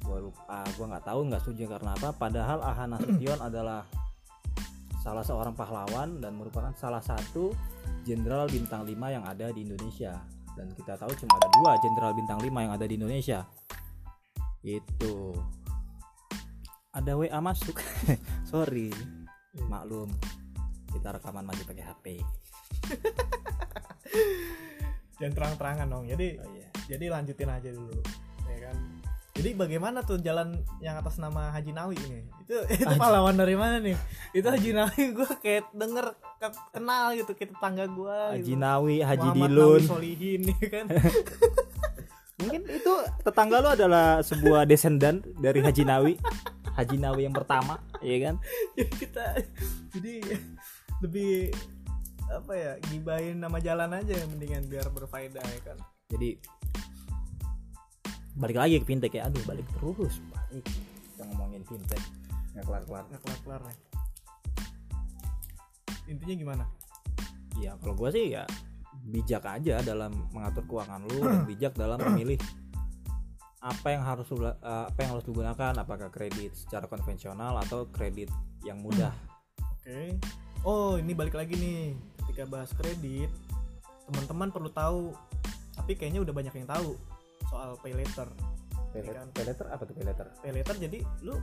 gua 0.00 0.18
lupa 0.24 0.60
gua 0.80 0.86
nggak 0.96 1.04
tahu 1.04 1.20
nggak 1.28 1.42
setuju 1.44 1.64
karena 1.76 1.90
apa. 1.92 2.08
Padahal 2.16 2.58
Aha 2.64 2.84
Nasution 2.88 3.38
adalah 3.52 3.84
salah 5.04 5.24
seorang 5.24 5.52
pahlawan 5.52 6.20
dan 6.24 6.36
merupakan 6.40 6.72
salah 6.76 7.00
satu 7.04 7.52
jenderal 8.04 8.48
bintang 8.48 8.84
5 8.84 8.96
yang 8.96 9.24
ada 9.28 9.52
di 9.52 9.68
Indonesia. 9.68 10.16
Dan 10.56 10.72
kita 10.72 10.96
tahu 10.96 11.12
cuma 11.20 11.36
ada 11.36 11.48
dua 11.60 11.72
jenderal 11.84 12.12
bintang 12.16 12.40
5 12.40 12.48
yang 12.48 12.72
ada 12.72 12.84
di 12.88 12.96
Indonesia 12.96 13.44
itu. 14.64 15.36
Ada 16.90 17.14
WA 17.14 17.38
masuk. 17.38 17.78
Sorry. 18.50 18.90
Maklum. 19.68 20.10
Kita 20.90 21.14
rekaman 21.14 21.46
masih 21.46 21.64
pakai 21.66 21.84
HP 21.86 22.06
jangan 25.20 25.34
terang-terangan 25.36 25.86
dong. 25.86 26.04
Jadi 26.08 26.40
oh 26.40 26.48
iya. 26.56 26.68
jadi 26.88 27.04
lanjutin 27.12 27.50
aja 27.50 27.70
dulu 27.70 27.96
ya 28.48 28.58
kan? 28.70 28.76
Jadi 29.30 29.56
bagaimana 29.56 30.02
tuh 30.02 30.20
jalan 30.20 30.58
yang 30.82 31.00
atas 31.00 31.16
nama 31.16 31.54
Haji 31.54 31.72
Nawi 31.72 31.96
ini? 31.96 32.20
Itu 32.44 32.56
itu 32.82 32.94
pahlawan 32.98 33.38
dari 33.38 33.54
mana 33.54 33.78
nih? 33.78 33.96
Itu 34.34 34.48
Haji 34.50 34.70
Nawi 34.74 35.02
gue 35.14 35.30
kayak 35.38 35.70
denger 35.70 36.06
ke- 36.42 36.66
kenal 36.74 37.14
gitu 37.14 37.32
kayak 37.38 37.54
tetangga 37.54 37.86
gue 37.86 38.18
Haji 38.36 38.42
gitu. 38.42 38.58
Nawi 38.58 38.96
Haji 39.04 39.28
Muhammad 39.30 39.50
Dilun. 39.54 39.80
Nawi 39.80 39.86
Solihin 39.86 40.42
ya 40.50 40.66
kan 40.68 40.86
mungkin 42.40 42.62
itu 42.68 42.92
tetangga 43.22 43.56
lu 43.60 43.68
adalah 43.72 44.24
sebuah 44.24 44.64
descendant 44.64 45.22
dari 45.38 45.60
Haji 45.60 45.82
Nawi. 45.84 46.14
Haji 46.74 46.96
Nawi 46.96 47.28
yang 47.28 47.36
pertama 47.36 47.76
ya 48.00 48.16
kan? 48.30 48.34
Jadi 48.76 48.92
kita 48.96 49.24
jadi 49.92 50.14
lebih 51.04 51.52
apa 52.30 52.52
ya 52.54 52.72
gibahin 52.88 53.42
nama 53.42 53.58
jalan 53.58 53.90
aja 53.90 54.14
yang 54.14 54.30
mendingan 54.32 54.64
biar 54.66 54.88
berfaedah 54.90 55.44
ya 55.44 55.60
kan? 55.62 55.76
Jadi 56.10 56.40
balik 58.38 58.56
lagi 58.56 58.80
ke 58.80 58.86
fintech 58.88 59.12
ya. 59.12 59.28
Aduh 59.28 59.42
balik 59.44 59.66
terus. 59.76 60.18
Balik 60.32 60.64
kita 60.64 61.22
ngomongin 61.30 61.62
fintech. 61.68 62.02
Nggak 62.56 62.64
kelar 62.66 62.84
kelar 62.88 63.04
nggak 63.10 63.22
kelar 63.22 63.40
kelar 63.44 63.62
nih 63.68 63.78
intinya 66.10 66.34
gimana? 66.34 66.64
Ya 67.62 67.78
kalau 67.78 67.94
gua 67.94 68.10
sih 68.10 68.34
ya 68.34 68.44
bijak 69.00 69.42
aja 69.48 69.80
dalam 69.80 70.12
mengatur 70.30 70.64
keuangan 70.68 71.00
lu 71.08 71.18
dan 71.26 71.42
bijak 71.48 71.72
dalam 71.74 71.98
memilih 72.00 72.38
apa 73.60 73.92
yang 73.92 74.00
harus 74.00 74.24
lu, 74.32 74.48
eh, 74.48 74.54
apa 74.62 74.98
yang 75.04 75.10
harus 75.16 75.24
digunakan. 75.28 75.72
Apakah 75.76 76.08
kredit 76.08 76.56
secara 76.56 76.88
konvensional 76.88 77.60
atau 77.60 77.88
kredit 77.92 78.32
yang 78.64 78.80
mudah? 78.80 79.12
Oke. 79.60 80.16
Oh 80.64 80.96
ini 80.96 81.12
balik 81.12 81.36
lagi 81.36 81.56
nih. 81.56 81.96
Ketika 82.24 82.48
bahas 82.48 82.72
kredit 82.72 83.28
teman-teman 84.10 84.50
perlu 84.50 84.70
tahu 84.74 85.14
tapi 85.76 85.94
kayaknya 85.94 86.20
udah 86.26 86.34
banyak 86.34 86.54
yang 86.56 86.68
tahu 86.68 86.98
soal 87.48 87.76
pay 87.80 87.94
later. 87.94 88.26
Pay 88.90 89.06
Iya 89.06 89.22
kan? 89.22 89.26
pay 89.30 89.44
letter 89.46 89.66
apa 89.70 89.82
tuh 89.86 89.94
pay 89.94 90.02
letter 90.02 90.26
pay 90.42 90.50
later 90.50 90.74
jadi 90.74 90.98
lu 91.22 91.38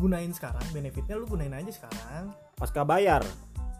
gunain 0.00 0.32
sekarang 0.32 0.64
benefitnya 0.72 1.20
lu 1.20 1.28
gunain 1.28 1.52
aja 1.52 1.70
sekarang. 1.70 2.32
Pasca 2.56 2.80
bayar 2.82 3.22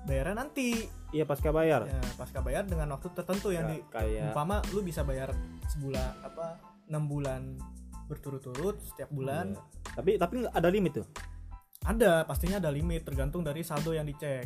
bayarnya 0.05 0.37
nanti. 0.45 0.87
Iya 1.15 1.25
pasca 1.25 1.51
bayar. 1.51 1.87
Ya 1.89 2.01
pasca 2.19 2.41
bayar 2.43 2.65
dengan 2.67 2.91
waktu 2.95 3.09
tertentu 3.15 3.55
yang 3.55 3.71
di 3.71 3.81
kayak 3.89 4.31
umpama 4.33 4.61
lu 4.75 4.83
bisa 4.83 5.03
bayar 5.07 5.31
sebulan 5.71 6.25
apa 6.27 6.59
enam 6.91 7.09
bulan 7.09 7.57
berturut-turut 8.07 8.81
setiap 8.85 9.09
bulan. 9.09 9.57
Iya. 9.57 9.93
tapi 9.97 10.11
tapi 10.21 10.35
ada 10.45 10.69
limit 10.69 11.01
tuh? 11.01 11.07
Ada 11.85 12.25
pastinya 12.25 12.57
ada 12.61 12.73
limit 12.73 13.05
tergantung 13.05 13.45
dari 13.45 13.65
saldo 13.65 13.93
yang 13.93 14.05
dicek. 14.05 14.45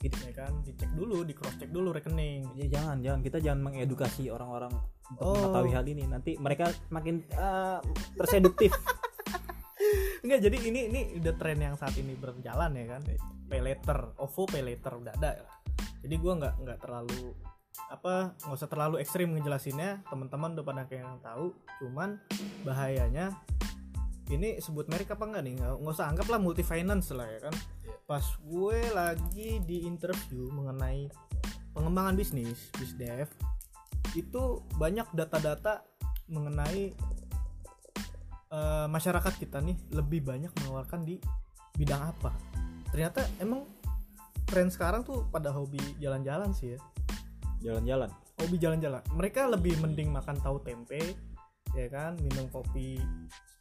Gitu. 0.00 0.16
ya 0.16 0.32
kan? 0.32 0.64
Dicek 0.64 0.96
dulu 0.96 1.28
di 1.28 1.36
cross 1.36 1.60
check 1.60 1.68
dulu 1.68 1.92
rekening. 1.92 2.56
Ya, 2.56 2.66
jangan 2.72 3.04
jangan. 3.04 3.20
Kita 3.20 3.38
jangan 3.42 3.60
mengedukasi 3.68 4.32
orang-orang 4.32 4.72
untuk 5.12 5.22
Oh. 5.24 5.34
mengetahui 5.36 5.72
hal 5.76 5.84
ini. 5.88 6.04
Nanti 6.08 6.30
mereka 6.40 6.72
makin 6.88 7.20
eh, 7.28 7.78
terseduktif. 8.16 8.72
Enggak 10.24 10.40
jadi 10.44 10.56
ini 10.60 10.80
ini 10.92 11.00
udah 11.20 11.34
tren 11.40 11.58
yang 11.60 11.74
saat 11.80 11.96
ini 11.96 12.12
berjalan 12.12 12.76
ya 12.76 12.86
kan 12.96 13.02
pay 13.50 13.58
later. 13.58 14.14
OVO 14.22 14.46
pay 14.46 14.62
later 14.62 14.94
udah 15.02 15.12
ada 15.18 15.60
jadi 16.00 16.14
gua 16.16 16.32
nggak 16.40 16.54
nggak 16.64 16.78
terlalu 16.80 17.36
apa 17.90 18.34
nggak 18.46 18.56
usah 18.56 18.70
terlalu 18.70 18.96
ekstrim 19.02 19.32
ngejelasinnya. 19.36 20.04
Teman-teman 20.08 20.56
udah 20.56 20.64
pada 20.64 20.82
kayak 20.88 21.04
yang 21.04 21.20
tahu 21.20 21.46
cuman 21.80 22.20
bahayanya 22.64 23.36
ini 24.30 24.62
sebut 24.62 24.86
merek 24.86 25.12
apa 25.12 25.26
enggak 25.26 25.42
nih? 25.44 25.54
Nggak 25.58 25.90
usah 25.90 26.06
anggaplah 26.08 26.40
multi 26.40 26.62
finance 26.64 27.12
lah 27.12 27.28
ya 27.28 27.50
kan. 27.50 27.54
Pas 28.06 28.24
gue 28.24 28.78
lagi 28.94 29.58
di 29.66 29.86
interview 29.86 30.48
mengenai 30.50 31.10
pengembangan 31.74 32.18
bisnis 32.18 32.70
bisdev 32.74 33.30
itu 34.18 34.42
banyak 34.74 35.06
data-data 35.14 35.86
mengenai 36.26 36.90
eh, 38.50 38.86
masyarakat 38.90 39.34
kita 39.38 39.62
nih 39.62 39.78
lebih 39.94 40.26
banyak 40.26 40.50
mengeluarkan 40.50 41.06
di 41.06 41.22
bidang 41.78 42.10
apa 42.10 42.49
ternyata 42.90 43.26
emang 43.38 43.66
tren 44.50 44.66
sekarang 44.66 45.06
tuh 45.06 45.26
pada 45.30 45.54
hobi 45.54 45.80
jalan-jalan 46.02 46.50
sih 46.50 46.74
ya. 46.74 46.80
Jalan-jalan? 47.62 48.10
Hobi 48.40 48.56
jalan-jalan. 48.58 49.02
Mereka 49.14 49.46
lebih 49.46 49.78
mending 49.78 50.10
makan 50.10 50.36
tahu 50.42 50.58
tempe 50.66 51.14
ya 51.76 51.86
kan? 51.86 52.18
Minum 52.18 52.50
kopi 52.50 52.98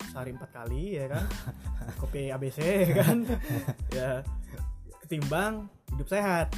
sehari 0.10 0.34
empat 0.34 0.50
kali 0.50 0.98
ya 0.98 1.06
kan? 1.12 1.26
Kopi 2.02 2.34
ABC 2.34 2.60
ya 2.90 2.94
kan? 3.06 3.18
Ya 3.98 4.10
ketimbang 5.06 5.66
hidup 5.94 6.08
sehat 6.10 6.54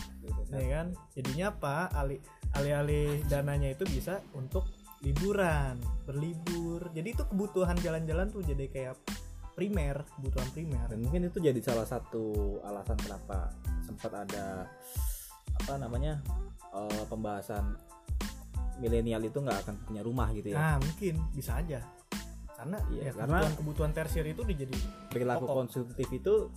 ya 0.52 0.68
kan? 0.80 0.88
jadinya 1.16 1.52
apa? 1.52 1.92
Alih 1.96 2.20
alih-alih 2.56 3.24
dananya 3.32 3.72
itu 3.72 3.84
bisa 3.88 4.20
untuk 4.36 4.68
liburan 5.02 5.82
berlibur. 6.06 6.88
Jadi 6.94 7.08
itu 7.16 7.24
kebutuhan 7.26 7.76
jalan-jalan 7.82 8.30
tuh 8.30 8.46
jadi 8.46 8.66
kayak 8.70 8.96
primer 9.54 10.04
kebutuhan 10.18 10.50
primer. 10.52 10.86
Dan 10.88 11.00
mungkin 11.04 11.28
itu 11.28 11.38
jadi 11.38 11.60
salah 11.60 11.86
satu 11.86 12.58
alasan 12.64 12.98
kenapa 12.98 13.52
sempat 13.84 14.12
ada 14.26 14.66
apa 15.58 15.74
namanya 15.78 16.20
eh, 16.72 17.04
pembahasan 17.06 17.76
milenial 18.80 19.22
itu 19.22 19.38
nggak 19.38 19.60
akan 19.68 19.76
punya 19.86 20.02
rumah 20.02 20.32
gitu 20.34 20.52
ya. 20.52 20.58
Nah 20.58 20.76
mungkin. 20.80 21.16
Bisa 21.32 21.62
aja. 21.62 21.80
Karena 22.58 22.78
Iya, 22.90 23.02
ya 23.02 23.12
karena- 23.14 23.42
kebutuhan 23.42 23.54
kebutuhan 23.58 23.92
tersier 23.92 24.26
itu 24.28 24.42
dijadi 24.42 24.78
perilaku 25.10 25.46
pokok. 25.46 25.56
konsumtif 25.66 26.08
itu 26.10 26.50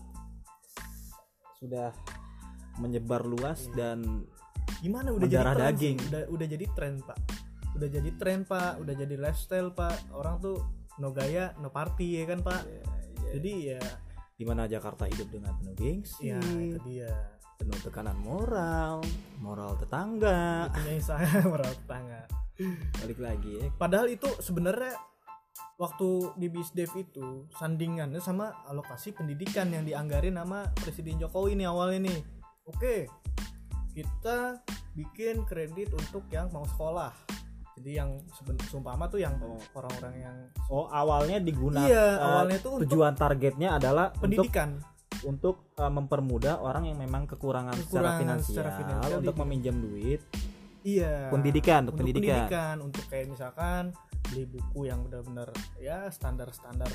sudah 1.58 1.92
menyebar 2.76 3.24
luas 3.24 3.70
dan 3.72 4.24
gimana? 4.80 5.12
Udah 5.12 5.28
jadi 5.28 5.44
tren 5.44 5.60
daging. 5.64 5.96
udah 6.10 6.22
udah 6.28 6.46
jadi 6.46 6.66
tren 6.76 6.94
pak. 7.00 7.18
Udah 7.74 7.88
jadi 7.88 8.10
tren 8.16 8.38
pak. 8.44 8.72
Udah 8.80 8.94
jadi 8.94 9.14
lifestyle 9.16 9.70
pak. 9.72 9.96
Orang 10.12 10.40
tuh 10.40 10.60
no 11.00 11.10
gaya 11.10 11.54
no 11.60 11.70
party 11.70 12.22
ya 12.22 12.24
kan 12.28 12.40
pak? 12.42 12.62
Jadi 13.34 13.52
ya 13.74 13.82
di 14.34 14.44
mana 14.46 14.66
Jakarta 14.66 15.06
hidup 15.06 15.30
dengan 15.30 15.54
penuh 15.58 15.74
gengsi 15.78 16.34
ya 16.34 16.42
itu 16.42 16.78
dia. 16.86 17.10
penuh 17.54 17.78
tekanan 17.86 18.18
moral 18.18 18.98
moral 19.38 19.78
tetangga. 19.78 20.68
Punya 20.74 20.98
saya 20.98 21.38
merawat 21.46 21.78
tetangga. 21.86 22.22
Balik 22.98 23.18
lagi 23.22 23.50
ya. 23.62 23.66
Padahal 23.78 24.10
itu 24.10 24.26
sebenarnya 24.42 24.94
waktu 25.78 26.34
di 26.34 26.50
bisdev 26.50 26.90
itu 26.98 27.46
sandingannya 27.54 28.18
sama 28.18 28.66
alokasi 28.66 29.14
pendidikan 29.14 29.70
yang 29.70 29.86
dianggarin 29.86 30.34
sama 30.34 30.66
Presiden 30.82 31.22
Jokowi 31.22 31.54
nih 31.54 31.70
awalnya 31.70 32.10
nih. 32.10 32.20
Oke 32.66 33.06
kita 33.94 34.58
bikin 34.98 35.46
kredit 35.46 35.94
untuk 35.94 36.26
yang 36.34 36.50
mau 36.50 36.66
sekolah 36.66 37.14
jadi 37.74 37.90
yang 37.98 38.10
seben- 38.30 38.60
seumpama 38.64 39.06
tuh 39.06 39.18
yang 39.18 39.34
Oh. 39.36 39.58
orang-orang 39.74 40.14
yang 40.20 40.36
oh 40.68 40.86
awalnya 40.86 41.38
digunakan 41.38 41.84
Iya, 41.84 42.06
eh, 42.12 42.16
awalnya 42.20 42.58
tuh 42.58 42.72
untuk 42.76 42.86
tujuan 42.86 43.14
targetnya 43.14 43.68
adalah 43.74 44.10
untuk 44.12 44.20
pendidikan 44.46 44.68
untuk 45.24 45.72
uh, 45.74 45.88
mempermudah 45.88 46.60
orang 46.60 46.84
yang 46.84 46.98
memang 46.98 47.24
kekurangan, 47.24 47.72
secara 47.74 47.88
Kekurangan 48.12 48.20
finansial, 48.20 48.48
secara 48.50 48.70
finansial 48.76 49.18
untuk 49.18 49.34
di- 49.34 49.40
meminjam 49.40 49.76
duit 49.76 50.20
iya 50.82 51.28
pendidikan 51.28 51.80
untuk, 51.82 51.96
untuk 51.96 51.98
pendidikan. 52.04 52.34
pendidikan. 52.44 52.76
untuk 52.78 53.04
kayak 53.08 53.26
misalkan 53.28 53.82
beli 54.24 54.44
buku 54.46 54.80
yang 54.84 55.00
benar-benar 55.02 55.48
ya 55.78 56.08
standar-standar 56.08 56.92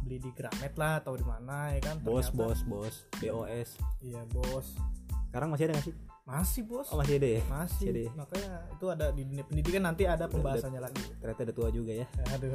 beli 0.00 0.16
di 0.18 0.30
Gramet 0.32 0.72
lah 0.74 0.98
atau 0.98 1.12
di 1.12 1.22
mana 1.22 1.70
ya 1.70 1.80
kan 1.82 1.96
bos 2.00 2.28
Ternyata- 2.28 2.36
bos 2.38 2.58
bos 2.64 2.96
bos 3.20 3.68
iya 4.00 4.22
bos 4.26 4.66
sekarang 5.28 5.52
masih 5.52 5.68
ada 5.68 5.76
nggak 5.76 5.84
sih 5.84 5.94
masih 6.30 6.62
bos. 6.62 6.86
Oh 6.94 7.02
masih 7.02 7.18
ada 7.18 7.28
ya? 7.28 7.42
Masih. 7.50 7.86
Jadi. 7.90 8.04
makanya 8.14 8.52
itu 8.70 8.86
ada 8.86 9.06
di 9.10 9.22
dunia 9.26 9.44
pendidikan 9.44 9.82
nanti 9.82 10.06
ada 10.06 10.30
pembahasannya 10.30 10.80
lagi. 10.80 11.02
ternyata 11.18 11.42
udah 11.50 11.56
tua 11.58 11.68
juga 11.74 11.92
ya. 11.92 12.06
Aduh. 12.38 12.54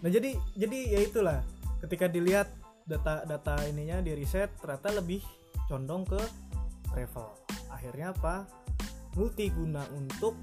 Nah 0.00 0.08
jadi 0.08 0.30
jadi 0.56 0.78
ya 0.96 1.00
itulah. 1.04 1.38
Ketika 1.80 2.08
dilihat 2.08 2.48
data-data 2.84 3.64
ininya 3.68 4.04
di 4.04 4.12
riset 4.16 4.52
ternyata 4.60 4.92
lebih 4.96 5.20
condong 5.68 6.08
ke 6.08 6.20
travel. 6.88 7.28
Akhirnya 7.68 8.16
apa? 8.16 8.48
Multiguna 9.16 9.84
untuk 9.92 10.36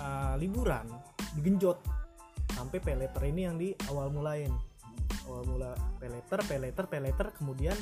uh, 0.00 0.34
liburan 0.40 0.88
digenjot 1.36 1.78
sampai 2.56 2.78
pay 2.80 2.96
later 2.96 3.22
ini 3.28 3.40
yang 3.44 3.56
di 3.60 3.76
awal 3.92 4.08
mulain. 4.08 4.50
Awal 5.28 5.42
mula 5.44 5.72
later 6.00 6.40
pay 6.88 7.00
later 7.00 7.28
kemudian 7.36 7.76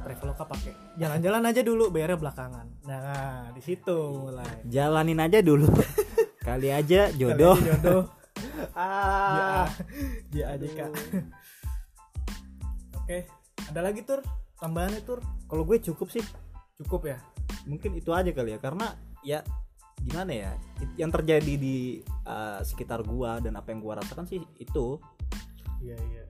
Traveloka 0.00 0.44
pakai. 0.46 0.72
Jalan-jalan 0.96 1.42
aja 1.50 1.60
dulu 1.60 1.90
bayarnya 1.90 2.18
belakangan. 2.18 2.66
Nah 2.86 3.50
di 3.52 3.62
situ 3.62 4.30
mulai. 4.30 4.62
Jalanin 4.66 5.20
aja 5.20 5.42
dulu. 5.42 5.66
Kali 6.46 6.72
aja 6.72 7.12
jodoh 7.12 7.56
Kali 7.58 7.68
aja 7.68 7.76
jodoh. 7.76 8.02
ah. 8.78 9.68
Ya, 10.32 10.56
JAJK. 10.56 10.80
Oke, 13.00 13.18
ada 13.68 13.80
lagi 13.82 14.00
tur? 14.06 14.24
Tambahannya 14.56 15.02
tur? 15.04 15.20
Kalau 15.50 15.62
gue 15.66 15.78
cukup 15.82 16.08
sih. 16.08 16.24
Cukup 16.80 17.10
ya. 17.10 17.18
mungkin 17.68 17.92
itu 17.92 18.08
aja 18.08 18.32
kali 18.32 18.56
ya 18.56 18.58
karena 18.62 18.96
ya 19.20 19.44
gimana 20.00 20.32
ya 20.32 20.52
yang 20.96 21.12
terjadi 21.12 21.60
di 21.60 22.00
uh, 22.24 22.64
sekitar 22.64 23.04
gua 23.04 23.36
dan 23.36 23.52
apa 23.60 23.68
yang 23.68 23.84
gua 23.84 24.00
rasakan 24.00 24.24
sih 24.24 24.40
itu. 24.56 24.96
Iya 25.84 25.96
iya. 26.00 26.24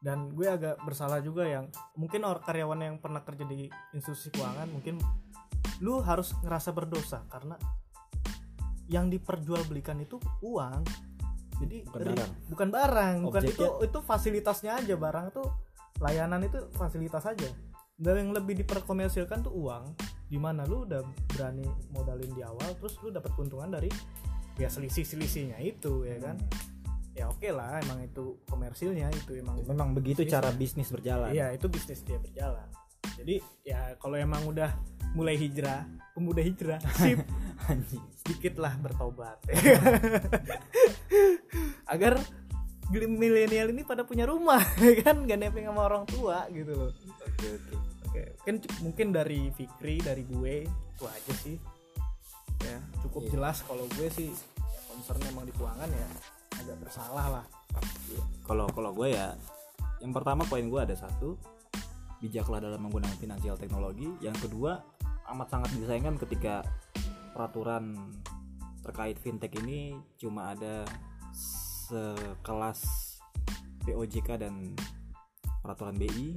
Dan 0.00 0.32
gue 0.32 0.48
agak 0.48 0.80
bersalah 0.80 1.20
juga 1.20 1.44
yang 1.44 1.68
mungkin 1.92 2.24
orang 2.24 2.40
karyawan 2.40 2.80
yang 2.80 2.96
pernah 2.96 3.20
kerja 3.20 3.44
di 3.44 3.68
institusi 3.92 4.32
keuangan 4.32 4.66
mungkin 4.66 4.96
lu 5.78 6.00
harus 6.00 6.32
ngerasa 6.40 6.72
berdosa 6.72 7.20
karena 7.28 7.56
yang 8.88 9.06
diperjualbelikan 9.06 10.00
itu 10.00 10.16
uang. 10.40 10.82
Jadi 11.60 11.84
Bukan 11.84 12.00
ri- 12.00 12.16
barang. 12.16 12.32
bukan 12.48 12.68
barang 12.70 13.14
bukan 13.22 13.42
itu 13.44 13.60
Objeknya- 13.60 13.84
itu 13.86 13.98
fasilitasnya 14.00 14.72
aja. 14.74 14.94
Barang 14.96 15.28
itu 15.28 15.42
layanan 16.00 16.40
itu 16.42 16.58
fasilitas 16.74 17.22
aja. 17.22 17.48
Dan 17.94 18.16
yang 18.18 18.30
lebih 18.32 18.56
diperkomersilkan 18.56 19.44
tuh 19.44 19.52
uang. 19.54 19.84
Di 20.26 20.40
mana 20.40 20.64
lu 20.64 20.88
udah 20.88 21.04
berani 21.28 21.68
modalin 21.92 22.32
di 22.32 22.40
awal 22.40 22.72
terus 22.74 22.96
lu 23.00 23.12
dapat 23.12 23.34
keuntungan 23.34 23.68
dari 23.68 23.92
ya 24.56 24.68
selisih 24.68 25.04
selisihnya 25.04 25.56
itu 25.58 26.04
ya 26.04 26.16
kan 26.18 26.36
ya 27.20 27.28
oke 27.28 27.48
lah 27.52 27.76
emang 27.84 28.00
itu 28.00 28.40
komersilnya 28.48 29.12
itu 29.12 29.36
emang 29.36 29.60
memang 29.68 29.92
begitu 29.92 30.24
Bisnis 30.24 30.32
cara 30.32 30.48
bisnis 30.56 30.88
berjalan. 30.88 31.36
Iya 31.36 31.52
itu 31.52 31.68
bisnis 31.68 32.00
dia 32.00 32.16
berjalan. 32.16 32.64
Jadi 33.20 33.44
ya 33.60 33.92
kalau 34.00 34.16
emang 34.16 34.40
udah 34.48 34.72
mulai 35.12 35.36
hijrah 35.36 35.84
pemuda 36.16 36.40
hijrah 36.40 36.80
sip. 36.96 37.20
Sedikit 38.24 38.56
lah 38.56 38.72
bertobat. 38.80 39.36
Agar 41.92 42.16
milenial 42.90 43.70
ini 43.70 43.84
pada 43.84 44.02
punya 44.08 44.24
rumah 44.24 44.64
ya 44.80 44.96
kan? 45.04 45.28
Gak 45.28 45.38
nepeng 45.38 45.68
sama 45.68 45.84
orang 45.84 46.08
tua 46.08 46.48
gitu 46.48 46.72
loh. 46.72 46.90
Oke 47.20 47.46
oke. 47.52 47.74
Oke 48.08 48.22
mungkin 48.40 48.56
mungkin 48.80 49.06
dari 49.12 49.52
Fikri 49.52 50.00
dari 50.00 50.24
gue 50.24 50.64
itu 50.64 51.04
aja 51.04 51.32
sih. 51.36 51.60
Ya. 52.64 52.80
Cukup 53.04 53.28
Iya. 53.28 53.30
jelas 53.36 53.60
kalau 53.68 53.84
gue 53.92 54.08
sih 54.08 54.32
ya, 54.32 54.80
concern 54.88 55.20
emang 55.28 55.44
di 55.44 55.52
keuangan 55.52 55.88
ya 55.88 56.08
agak 56.58 56.76
bersalah 56.82 57.26
lah. 57.40 57.44
Kalau 58.42 58.66
kalau 58.74 58.90
gue 58.90 59.14
ya 59.14 59.36
yang 60.02 60.10
pertama 60.10 60.42
poin 60.48 60.64
gue 60.66 60.80
ada 60.80 60.96
satu 60.96 61.36
bijaklah 62.18 62.60
dalam 62.60 62.80
menggunakan 62.82 63.16
finansial 63.20 63.54
teknologi. 63.54 64.10
Yang 64.18 64.48
kedua 64.48 64.80
amat 65.30 65.48
sangat 65.52 65.70
disayangkan 65.78 66.18
ketika 66.18 66.66
peraturan 67.30 67.94
terkait 68.82 69.20
fintech 69.20 69.54
ini 69.60 69.94
cuma 70.18 70.50
ada 70.56 70.82
sekelas 71.30 72.80
POJK 73.86 74.28
dan 74.40 74.74
peraturan 75.60 75.94
BI 75.94 76.34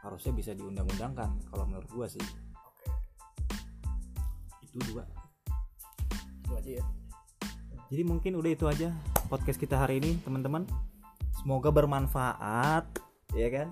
harusnya 0.00 0.32
bisa 0.32 0.52
diundang-undangkan 0.56 1.44
kalau 1.52 1.64
menurut 1.68 1.90
gue 1.90 2.06
sih. 2.20 2.26
Oke. 2.64 2.88
Itu 4.64 4.78
dua. 4.92 5.04
Itu 6.40 6.56
aja 6.56 6.72
ya 6.80 6.99
Jadi 7.90 8.02
mungkin 8.06 8.38
udah 8.38 8.50
itu 8.50 8.66
aja 8.70 8.94
podcast 9.26 9.58
kita 9.58 9.74
hari 9.74 9.98
ini 9.98 10.14
teman-teman. 10.22 10.62
Semoga 11.42 11.72
bermanfaat, 11.72 12.84
ya 13.34 13.48
kan? 13.50 13.68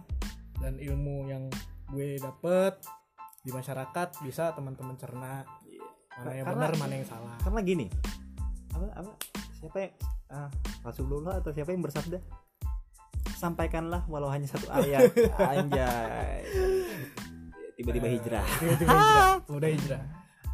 dan 0.58 0.74
ilmu 0.74 1.30
yang 1.30 1.46
gue 1.86 2.18
dapet 2.18 2.82
di 3.46 3.54
masyarakat 3.54 4.08
bisa 4.26 4.50
teman-teman 4.58 4.98
cerna 4.98 5.46
mana 6.18 6.34
yang 6.34 6.46
Karena- 6.50 6.66
benar 6.66 6.72
mana 6.82 6.92
yang 6.98 7.06
salah 7.06 7.38
Karena 7.38 7.60
gini, 7.62 7.86
apa 8.74 8.86
apa 8.90 9.10
siapa 9.54 9.78
yang 9.78 9.92
ah, 10.34 10.50
Rasulullah 10.82 11.38
atau 11.38 11.54
siapa 11.54 11.70
yang 11.70 11.82
bersabda? 11.86 12.18
Sampaikanlah 13.38 14.02
walau 14.10 14.26
hanya 14.26 14.50
satu 14.50 14.66
ayat. 14.66 15.14
Anjay. 15.38 16.42
Tiba-tiba 17.78 18.08
hijrah. 18.10 18.46
tiba-tiba 18.58 18.90
hijrah 18.90 19.30
udah 19.62 19.70
hijrah 19.70 20.02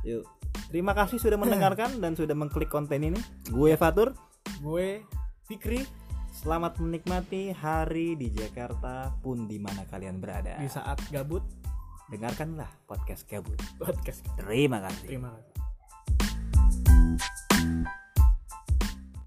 Yuk. 0.05 0.25
Terima 0.69 0.93
kasih 0.97 1.21
sudah 1.21 1.39
mendengarkan 1.39 2.01
dan 2.01 2.15
sudah 2.15 2.35
mengklik 2.35 2.69
konten 2.69 3.03
ini. 3.03 3.21
Gue 3.49 3.75
Fatur. 3.77 4.15
gue 4.61 5.03
Fikri 5.45 5.83
Selamat 6.35 6.83
menikmati 6.83 7.55
hari 7.55 8.19
di 8.19 8.27
Jakarta 8.29 9.15
pun 9.23 9.47
di 9.47 9.57
mana 9.63 9.87
kalian 9.87 10.19
berada. 10.19 10.59
di 10.59 10.67
saat 10.67 10.99
gabut 11.09 11.47
Dengarkanlah 12.11 12.69
podcast 12.85 13.25
Gabut. 13.31 13.57
podcast 13.81 14.21
Terima 14.37 14.83
kasih. 14.83 15.09
terima 15.15 15.31
kasih 15.33 15.54